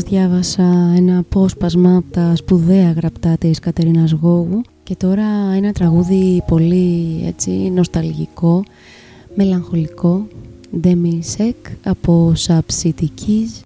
Διάβασα 0.09 0.93
ένα 0.97 1.19
απόσπασμα 1.19 1.97
από 1.97 2.13
τα 2.13 2.37
σπουδαία 2.37 2.93
γραπτά 2.93 3.37
της 3.39 3.59
Κατερίνας 3.59 4.13
Γόγου 4.13 4.61
και 4.83 4.97
τώρα 4.97 5.27
ένα 5.57 5.73
τραγούδι 5.73 6.43
πολύ 6.47 7.23
έτσι 7.27 7.51
νοσταλγικό, 7.51 8.65
μελαγχολικό, 9.35 10.27
Demi 10.83 11.19
Sec 11.37 11.73
από 11.85 12.33
Sub 12.47 12.83
City 12.83 13.07
Keys 13.21 13.66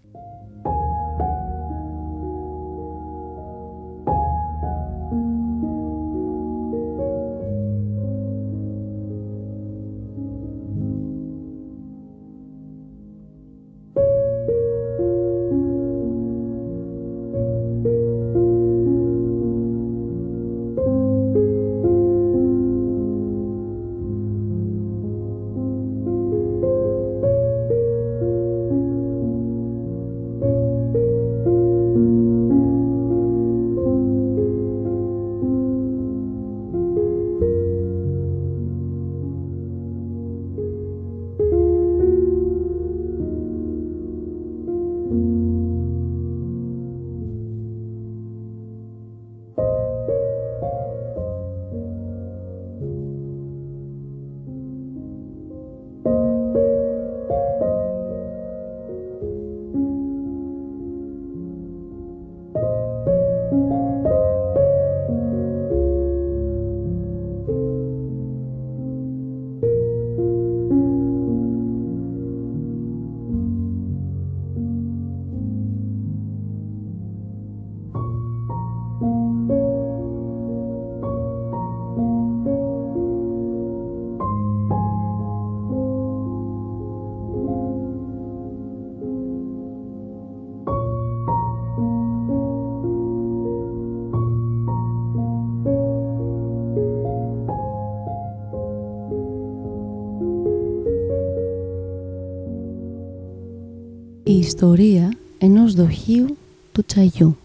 ιστορία 104.51 105.13
ενός 105.39 105.75
δοχείου 105.75 106.37
του 106.73 106.85
τσαγιού. 106.85 107.37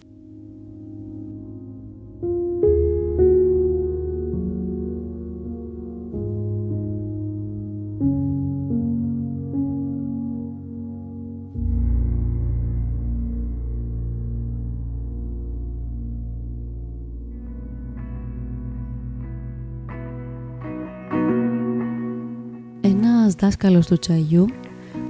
Ένας 22.82 23.36
δάσκαλος 23.36 23.88
του 23.88 24.00
τσαγιού 24.00 24.46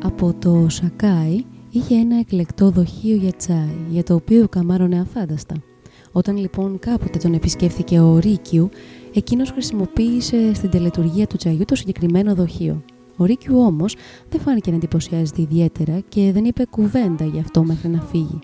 από 0.03 0.33
το 0.39 0.65
Σακάι 0.69 1.43
είχε 1.77 1.95
ένα 1.95 2.19
εκλεκτό 2.19 2.69
δοχείο 2.69 3.15
για 3.15 3.31
τσάι, 3.31 3.77
για 3.89 4.03
το 4.03 4.13
οποίο 4.13 4.47
καμάρωνε 4.47 4.99
αφάνταστα. 4.99 5.55
Όταν 6.11 6.37
λοιπόν 6.37 6.79
κάποτε 6.79 7.17
τον 7.17 7.33
επισκέφθηκε 7.33 7.99
ο 7.99 8.17
Ρίκιου, 8.17 8.69
εκείνος 9.13 9.51
χρησιμοποίησε 9.51 10.53
στην 10.53 10.69
τελετουργία 10.69 11.27
του 11.27 11.37
τσαγιού 11.37 11.65
το 11.65 11.75
συγκεκριμένο 11.75 12.35
δοχείο. 12.35 12.83
Ο 13.17 13.25
Ρίκιου 13.25 13.59
όμως 13.59 13.95
δεν 14.29 14.41
φάνηκε 14.41 14.69
να 14.69 14.75
εντυπωσιάζεται 14.75 15.41
ιδιαίτερα 15.41 15.99
και 16.09 16.31
δεν 16.33 16.45
είπε 16.45 16.65
κουβέντα 16.69 17.25
γι' 17.25 17.39
αυτό 17.39 17.63
μέχρι 17.63 17.89
να 17.89 18.01
φύγει. 18.01 18.39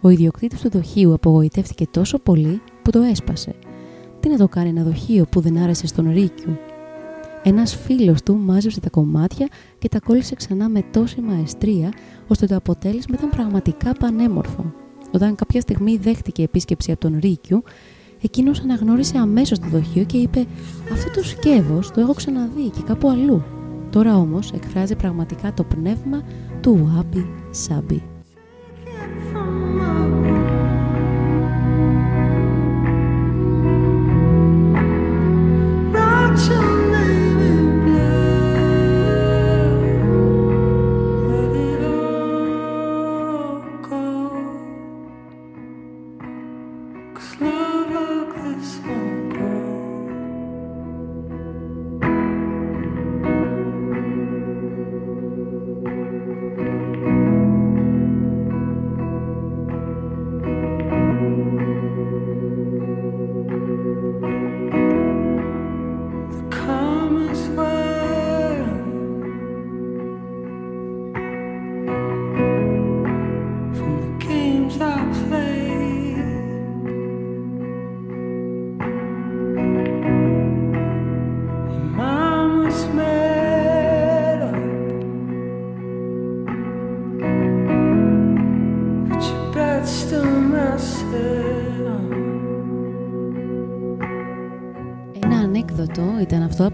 Ο 0.00 0.08
ιδιοκτήτης 0.08 0.60
του 0.60 0.70
δοχείου 0.70 1.12
απογοητεύτηκε 1.12 1.86
τόσο 1.90 2.18
πολύ 2.18 2.60
που 2.82 2.90
το 2.90 3.00
έσπασε. 3.00 3.54
Τι 4.20 4.28
να 4.28 4.36
το 4.36 4.48
κάνει 4.48 4.68
ένα 4.68 4.82
δοχείο 4.82 5.24
που 5.30 5.40
δεν 5.40 5.58
άρεσε 5.58 5.86
στον 5.86 6.12
Ρίκιου, 6.12 6.56
ένας 7.46 7.76
φίλος 7.76 8.22
του 8.22 8.36
μάζεψε 8.36 8.80
τα 8.80 8.90
κομμάτια 8.90 9.48
και 9.78 9.88
τα 9.88 10.00
κόλλησε 10.00 10.34
ξανά 10.34 10.68
με 10.68 10.82
τόση 10.92 11.20
μαεστρία, 11.20 11.92
ώστε 12.26 12.46
το 12.46 12.56
αποτέλεσμα 12.56 13.14
ήταν 13.18 13.30
πραγματικά 13.30 13.92
πανέμορφο. 13.92 14.72
Όταν 15.12 15.34
κάποια 15.34 15.60
στιγμή 15.60 15.96
δέχτηκε 15.96 16.42
επίσκεψη 16.42 16.92
από 16.92 17.00
τον 17.00 17.18
Ρίκιου, 17.20 17.62
εκείνος 18.22 18.60
αναγνώρισε 18.60 19.18
αμέσως 19.18 19.58
το 19.58 19.66
δοχείο 19.66 20.04
και 20.04 20.16
είπε 20.16 20.46
«Αυτό 20.92 21.10
το 21.10 21.24
σκεύος 21.24 21.90
το 21.90 22.00
έχω 22.00 22.14
ξαναδεί 22.14 22.68
και 22.68 22.82
κάπου 22.86 23.08
αλλού». 23.08 23.42
Τώρα 23.90 24.16
όμως 24.16 24.52
εκφράζει 24.52 24.96
πραγματικά 24.96 25.52
το 25.52 25.64
πνεύμα 25.64 26.22
του 26.60 26.94
Άμπι 26.98 27.26
Σάμπι. 27.50 28.13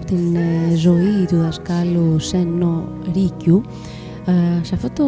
Από 0.00 0.08
την 0.08 0.36
ε, 0.36 0.74
ζωή 0.74 1.24
του 1.28 1.36
δασκάλου 1.36 2.18
Σένο 2.18 2.88
Ρίκιου. 3.14 3.62
Ε, 4.26 4.64
σε 4.64 4.74
αυτό 4.74 4.90
το 4.90 5.04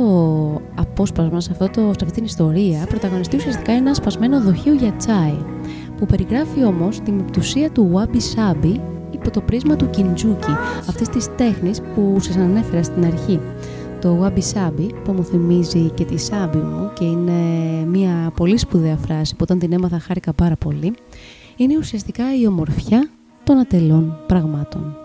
απόσπασμα, 0.75 1.41
σε, 1.41 1.51
αυτό 1.53 1.69
το, 1.69 1.81
σε 1.81 2.05
αυτή 2.05 2.11
την 2.13 2.25
ιστορία 2.25 2.87
πρωταγωνιστεί 2.89 3.37
ουσιαστικά 3.37 3.73
ένα 3.73 3.95
σπασμένο 3.95 4.41
δοχείο 4.41 4.75
για 4.75 4.93
τσάι 4.93 5.37
που 5.97 6.07
περιγράφει 6.07 6.65
όμως 6.65 7.01
την 7.01 7.25
πτουσία 7.25 7.71
του 7.71 7.91
Wabi 7.95 8.17
Sabi 8.17 8.81
υπό 9.11 9.31
το 9.31 9.41
πρίσμα 9.41 9.77
του 9.77 9.91
Κιντζούκι 9.91 10.53
αυτής 10.89 11.09
της 11.09 11.35
τέχνης 11.37 11.81
που 11.81 12.17
σας 12.21 12.37
ανέφερα 12.37 12.83
στην 12.83 13.05
αρχή. 13.05 13.41
Το 14.01 14.25
Wabi 14.25 14.41
Sabi 14.55 14.89
που 15.05 15.13
μου 15.13 15.25
θυμίζει 15.25 15.91
και 15.95 16.05
τη 16.05 16.15
Sabi 16.31 16.57
μου 16.57 16.91
και 16.95 17.05
είναι 17.05 17.33
μια 17.87 18.33
πολύ 18.37 18.59
σπουδαία 18.59 18.97
φράση 18.97 19.33
που 19.33 19.41
όταν 19.43 19.59
την 19.59 19.73
έμαθα 19.73 19.99
χάρηκα 19.99 20.33
πάρα 20.33 20.57
πολύ 20.57 20.95
είναι 21.57 21.77
ουσιαστικά 21.77 22.25
η 22.41 22.47
ομορφιά 22.47 23.11
των 23.45 23.59
ατελών 23.59 24.19
πραγμάτων. 24.27 25.02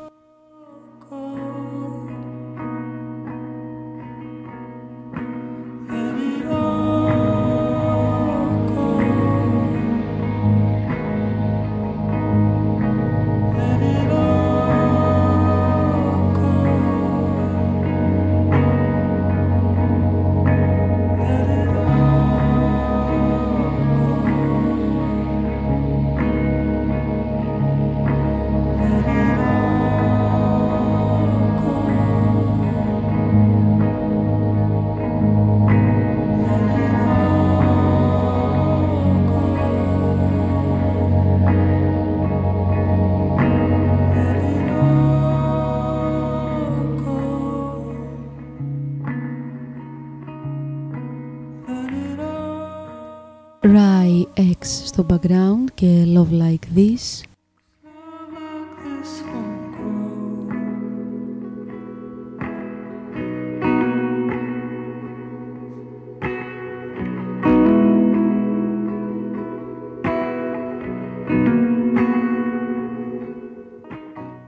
Στο 54.97 55.05
background 55.09 55.71
και 55.73 56.03
Love 56.15 56.41
Like 56.41 56.77
This. 56.77 57.21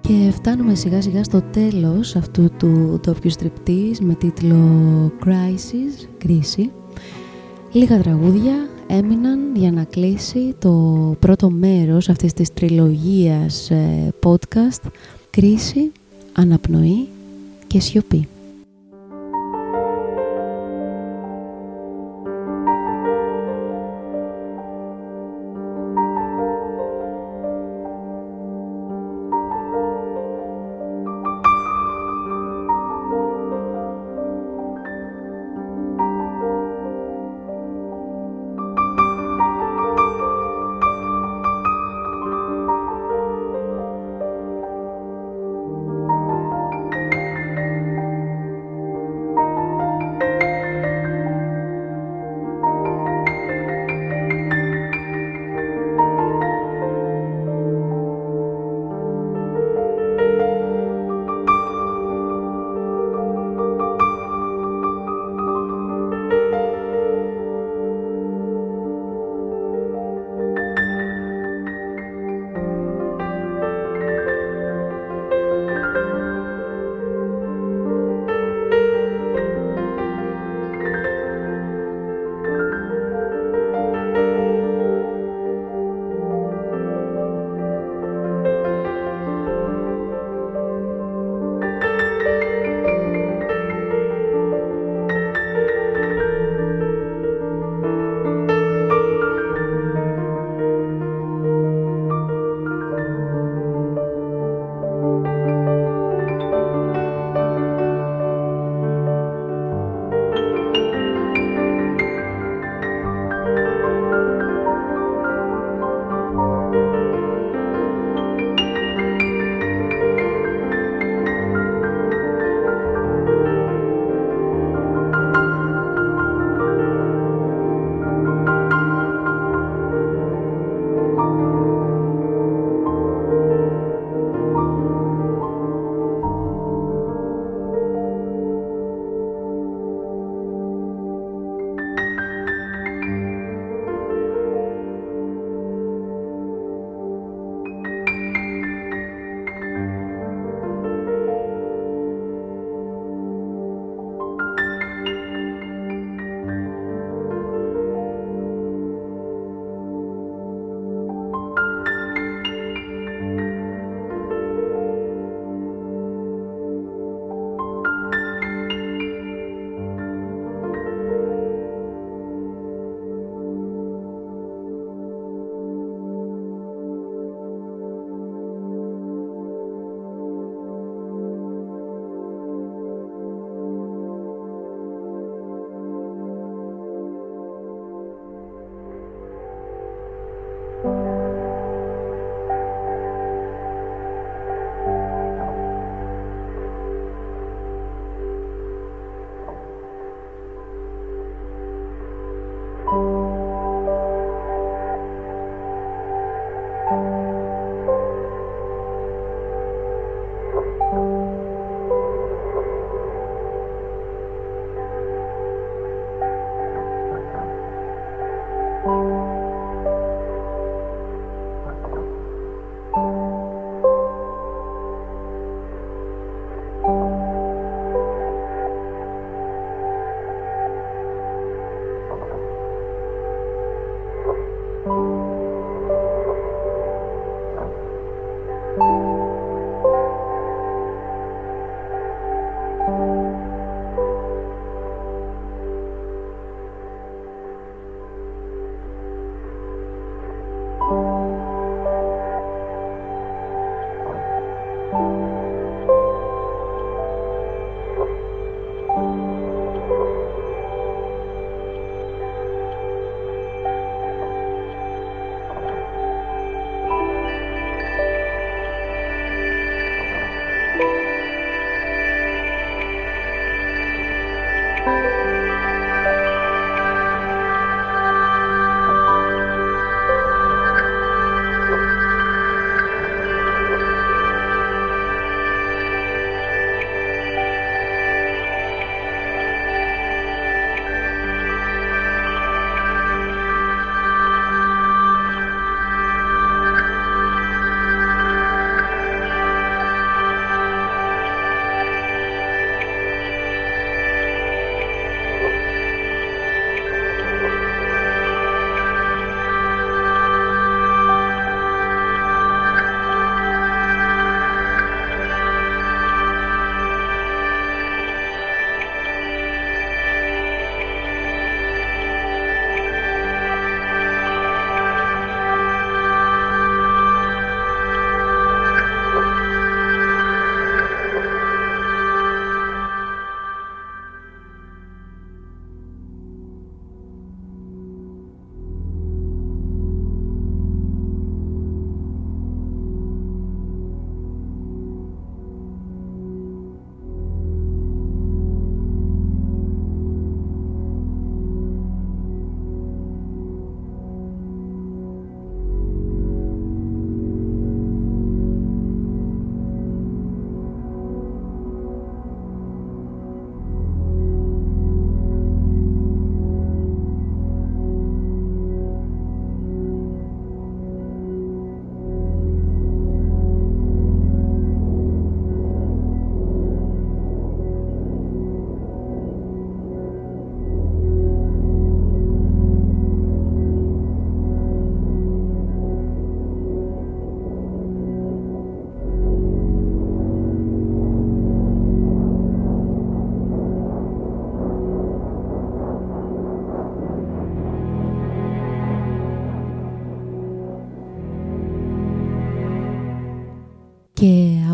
Και 0.02 0.32
φτάνουμε 0.32 0.76
σιγά 0.76 1.02
σιγά 1.02 1.24
στο 1.24 1.42
τέλος 1.42 2.16
αυτού 2.16 2.50
του 2.58 3.00
τοπιου 3.04 3.30
στριπτής 3.32 4.02
με 4.02 4.14
τίτλο 4.14 4.58
Crisis, 5.26 6.08
κρίση. 6.18 6.72
Λίγα 7.72 8.02
τραγούδια, 8.02 8.70
έμειναν 8.92 9.56
για 9.56 9.72
να 9.72 9.84
κλείσει 9.84 10.56
το 10.60 10.72
πρώτο 11.20 11.50
μέρος 11.50 12.10
αυτής 12.10 12.34
της 12.34 12.54
τριλογίας 12.54 13.70
ε, 13.70 14.14
podcast 14.24 14.90
«Κρίση, 15.30 15.92
αναπνοή 16.34 17.08
και 17.68 17.80
σιωπή». 17.80 18.28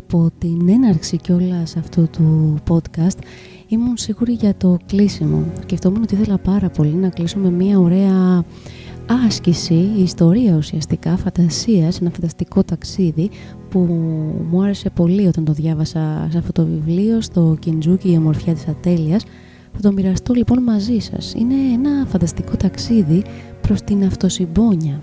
Από 0.06 0.32
την 0.38 0.70
έναρξη 0.70 1.18
κιόλας 1.18 1.78
αυτού 1.78 2.08
του 2.12 2.56
podcast 2.70 3.18
ήμουν 3.68 3.97
σίγουρη 3.97 4.34
για 4.34 4.56
το 4.58 4.78
κλείσιμο. 4.86 5.43
Σκεφτόμουν 5.62 6.01
ότι 6.01 6.16
ήθελα 6.16 6.38
πάρα 6.38 6.70
πολύ 6.70 6.93
να 6.93 7.10
κλείσω 7.10 7.39
με 7.39 7.51
μια 7.51 7.80
ωραία 7.80 8.43
άσκηση, 9.26 9.89
ιστορία 9.97 10.56
ουσιαστικά, 10.56 11.18
φαντασίας, 11.18 12.01
ένα 12.01 12.10
φανταστικό 12.10 12.64
ταξίδι 12.64 13.30
που 13.70 13.80
μου 14.51 14.62
άρεσε 14.62 14.89
πολύ 14.89 15.28
όταν 15.28 15.45
το 15.45 15.53
διάβασα 15.53 16.28
σε 16.32 16.38
αυτό 16.38 16.51
το 16.51 16.66
βιβλίο, 16.66 17.22
στο 17.22 17.58
Κιντζούκι 17.60 18.12
η 18.12 18.18
ομορφιά 18.18 18.53
της 18.53 18.68
ατέλειας. 18.68 19.24
Θα 19.74 19.80
το 19.82 19.91
μοιραστώ 19.91 20.34
λοιπόν 20.34 20.64
μαζί 20.64 20.99
σας. 20.99 21.34
Είναι 21.34 21.56
ένα 21.74 22.06
φανταστικό 22.06 22.56
ταξίδι 22.56 23.24
προς 23.62 23.82
την 23.82 24.03
αυτοσυμπόνια. 24.03 24.99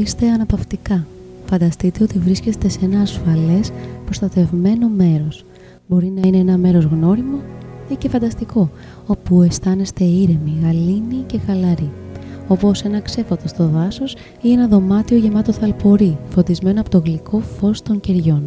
Καθίστε 0.00 0.30
αναπαυτικά. 0.30 1.06
Φανταστείτε 1.44 2.02
ότι 2.02 2.18
βρίσκεστε 2.18 2.68
σε 2.68 2.78
ένα 2.82 3.00
ασφαλές, 3.00 3.70
προστατευμένο 4.04 4.88
μέρος. 4.88 5.44
Μπορεί 5.88 6.06
να 6.06 6.28
είναι 6.28 6.36
ένα 6.36 6.56
μέρος 6.56 6.84
γνώριμο 6.84 7.40
ή 7.88 7.94
και 7.94 8.08
φανταστικό, 8.08 8.70
όπου 9.06 9.42
αισθάνεστε 9.42 10.04
ήρεμοι, 10.04 10.58
γαλήνοι 10.62 11.24
και 11.26 11.38
χαλαροί. 11.46 11.90
Όπως 12.48 12.82
ένα 12.82 13.00
ξέφωτο 13.00 13.48
στο 13.48 13.66
δάσος 13.66 14.16
ή 14.40 14.52
ένα 14.52 14.68
δωμάτιο 14.68 15.16
γεμάτο 15.16 15.52
θαλπορή, 15.52 16.18
φωτισμένο 16.28 16.80
από 16.80 16.90
το 16.90 16.98
γλυκό 16.98 17.40
φως 17.40 17.82
των 17.82 18.00
κεριών. 18.00 18.42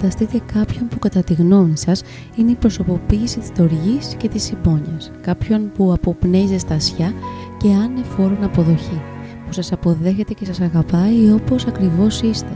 Φανταστείτε 0.00 0.40
κάποιον 0.52 0.88
που 0.88 0.98
κατά 0.98 1.22
τη 1.22 1.34
γνώμη 1.34 1.76
σας 1.76 2.02
είναι 2.36 2.50
η 2.50 2.54
προσωποποίηση 2.54 3.38
της 3.38 3.52
τοργής 3.52 4.14
και 4.16 4.28
της 4.28 4.42
συμπόνιας. 4.42 5.10
Κάποιον 5.20 5.72
που 5.74 5.92
αποπνέει 5.92 6.46
ζεστασιά 6.46 7.12
και 7.56 7.68
ανεφόρον 7.68 8.44
αποδοχή. 8.44 9.02
Που 9.46 9.52
σας 9.52 9.72
αποδέχεται 9.72 10.32
και 10.32 10.44
σας 10.44 10.60
αγαπάει 10.60 11.32
όπως 11.32 11.66
ακριβώς 11.66 12.20
είστε. 12.20 12.52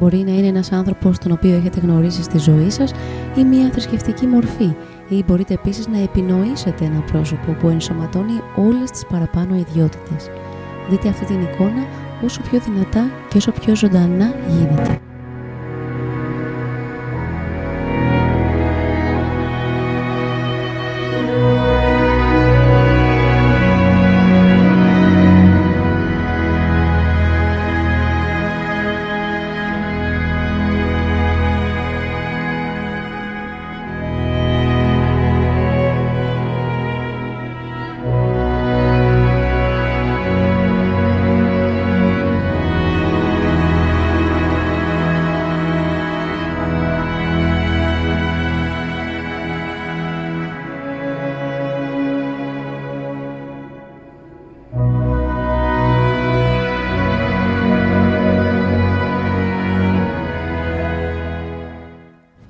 Μπορεί 0.00 0.16
να 0.16 0.32
είναι 0.32 0.46
ένας 0.46 0.72
άνθρωπος 0.72 1.18
τον 1.18 1.32
οποίο 1.32 1.54
έχετε 1.54 1.80
γνωρίσει 1.80 2.22
στη 2.22 2.38
ζωή 2.38 2.70
σας 2.70 2.92
ή 3.36 3.44
μια 3.44 3.70
θρησκευτική 3.70 4.26
μορφή 4.26 4.74
ή 5.08 5.24
μπορείτε 5.26 5.54
επίσης 5.54 5.88
να 5.88 5.98
επινοήσετε 5.98 6.84
ένα 6.84 7.00
πρόσωπο 7.00 7.52
που 7.52 7.68
ενσωματώνει 7.68 8.40
όλες 8.56 8.90
τις 8.90 9.06
παραπάνω 9.06 9.56
ιδιότητες. 9.56 10.30
Δείτε 10.90 11.08
αυτή 11.08 11.24
την 11.24 11.40
εικόνα 11.40 11.86
όσο 12.24 12.40
πιο 12.50 12.60
δυνατά 12.60 13.10
και 13.28 13.36
όσο 13.36 13.52
πιο 13.52 13.76
ζωντανά 13.76 14.34
γίνεται. 14.48 15.01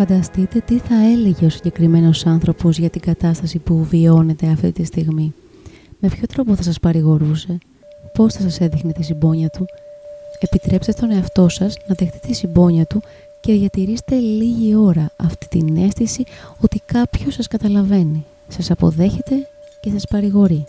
Φανταστείτε 0.08 0.60
τι 0.60 0.78
θα 0.78 0.94
έλεγε 0.94 1.46
ο 1.46 1.48
συγκεκριμένος 1.48 2.26
άνθρωπος 2.26 2.78
για 2.78 2.90
την 2.90 3.00
κατάσταση 3.00 3.58
που 3.58 3.84
βιώνετε 3.84 4.46
αυτή 4.46 4.72
τη 4.72 4.84
στιγμή. 4.84 5.34
Με 5.98 6.08
ποιο 6.08 6.26
τρόπο 6.26 6.54
θα 6.54 6.62
σας 6.62 6.80
παρηγορούσε, 6.80 7.58
πώς 8.12 8.34
θα 8.34 8.40
σας 8.40 8.60
έδειχνε 8.60 8.92
τη 8.92 9.02
συμπόνια 9.02 9.48
του; 9.48 9.64
Επιτρέψτε 10.38 10.92
στον 10.92 11.10
εαυτό 11.10 11.48
σας 11.48 11.76
να 11.86 11.94
δεχτείτε 11.94 12.26
τη 12.26 12.34
συμπόνια 12.34 12.84
του 12.84 13.02
και 13.40 13.52
διατηρήστε 13.52 14.14
λίγη 14.14 14.74
ώρα 14.74 15.10
αυτή 15.16 15.48
την 15.48 15.76
αίσθηση 15.76 16.24
ότι 16.60 16.82
κάποιος 16.86 17.34
σας 17.34 17.48
καταλαβαίνει, 17.48 18.24
σας 18.48 18.70
αποδέχεται 18.70 19.34
και 19.80 19.90
σας 19.90 20.04
παρηγορεί. 20.10 20.64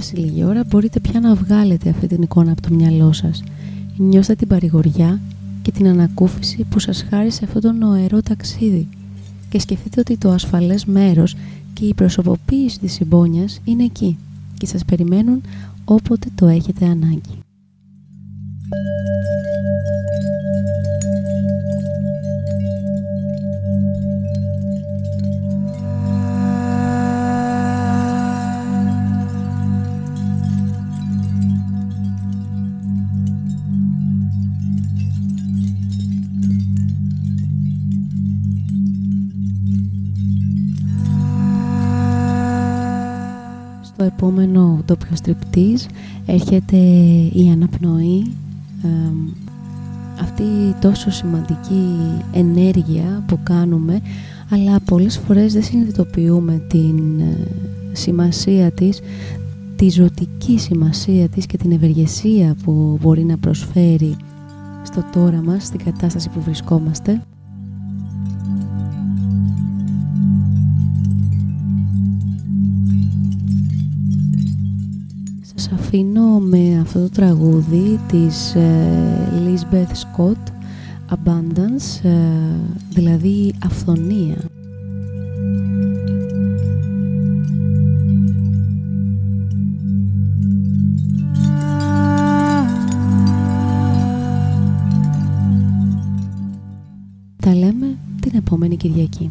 Περάσει 0.00 0.16
λίγη 0.16 0.44
ώρα 0.44 0.64
μπορείτε 0.68 1.00
πια 1.00 1.20
να 1.20 1.34
βγάλετε 1.34 1.90
αυτή 1.90 2.06
την 2.06 2.22
εικόνα 2.22 2.52
από 2.52 2.60
το 2.60 2.74
μυαλό 2.74 3.12
σας. 3.12 3.42
Νιώστε 3.96 4.34
την 4.34 4.48
παρηγοριά 4.48 5.20
και 5.62 5.70
την 5.70 5.86
ανακούφιση 5.86 6.66
που 6.70 6.78
σας 6.78 7.04
χάρισε 7.10 7.44
αυτό 7.44 7.60
το 7.60 7.72
νοερό 7.72 8.20
ταξίδι 8.20 8.88
και 9.48 9.60
σκεφτείτε 9.60 10.00
ότι 10.00 10.16
το 10.16 10.30
ασφαλές 10.30 10.84
μέρος 10.84 11.36
και 11.72 11.84
η 11.84 11.94
προσωποποίηση 11.94 12.78
της 12.78 12.92
συμπόνιας 12.92 13.60
είναι 13.64 13.84
εκεί 13.84 14.16
και 14.58 14.66
σας 14.66 14.84
περιμένουν 14.84 15.42
όποτε 15.84 16.28
το 16.34 16.46
έχετε 16.46 16.84
ανάγκη. 16.84 17.38
Στο 44.00 44.08
επόμενο 44.08 44.82
ντόπιο 44.86 45.16
στριπτής 45.16 45.86
έρχεται 46.26 46.76
η 47.32 47.50
αναπνοή, 47.52 48.32
αυτή 50.20 50.42
η 50.42 50.74
τόσο 50.80 51.10
σημαντική 51.10 51.86
ενέργεια 52.32 53.24
που 53.26 53.38
κάνουμε 53.42 54.00
αλλά 54.50 54.80
πολλές 54.80 55.18
φορές 55.18 55.52
δεν 55.52 55.62
συνειδητοποιούμε 55.62 56.62
την 56.68 57.20
ε, 57.20 57.36
σημασία 57.92 58.70
της 58.70 59.00
τη 59.76 59.88
ζωτική 59.88 60.58
σημασία 60.58 61.28
της 61.28 61.46
και 61.46 61.56
την 61.56 61.72
ευεργεσία 61.72 62.56
που 62.64 62.98
μπορεί 63.00 63.24
να 63.24 63.38
προσφέρει 63.38 64.16
στο 64.82 65.04
τώρα 65.12 65.42
μας, 65.44 65.64
στην 65.64 65.84
κατάσταση 65.84 66.28
που 66.28 66.40
βρισκόμαστε. 66.40 67.22
Αφήνω 75.92 76.38
με 76.38 76.78
αυτό 76.80 77.00
το 77.00 77.08
τραγούδι 77.08 78.00
της 78.08 78.54
ε, 78.54 79.32
Lisbeth 79.44 79.92
Scott 79.92 80.52
Abundance, 81.14 82.04
ε, 82.04 82.10
δηλαδή 82.94 83.54
αυθονία. 83.64 84.36
Τα 97.36 97.54
λέμε 97.54 97.98
την 98.20 98.32
επόμενη 98.34 98.76
Κυριακή. 98.76 99.30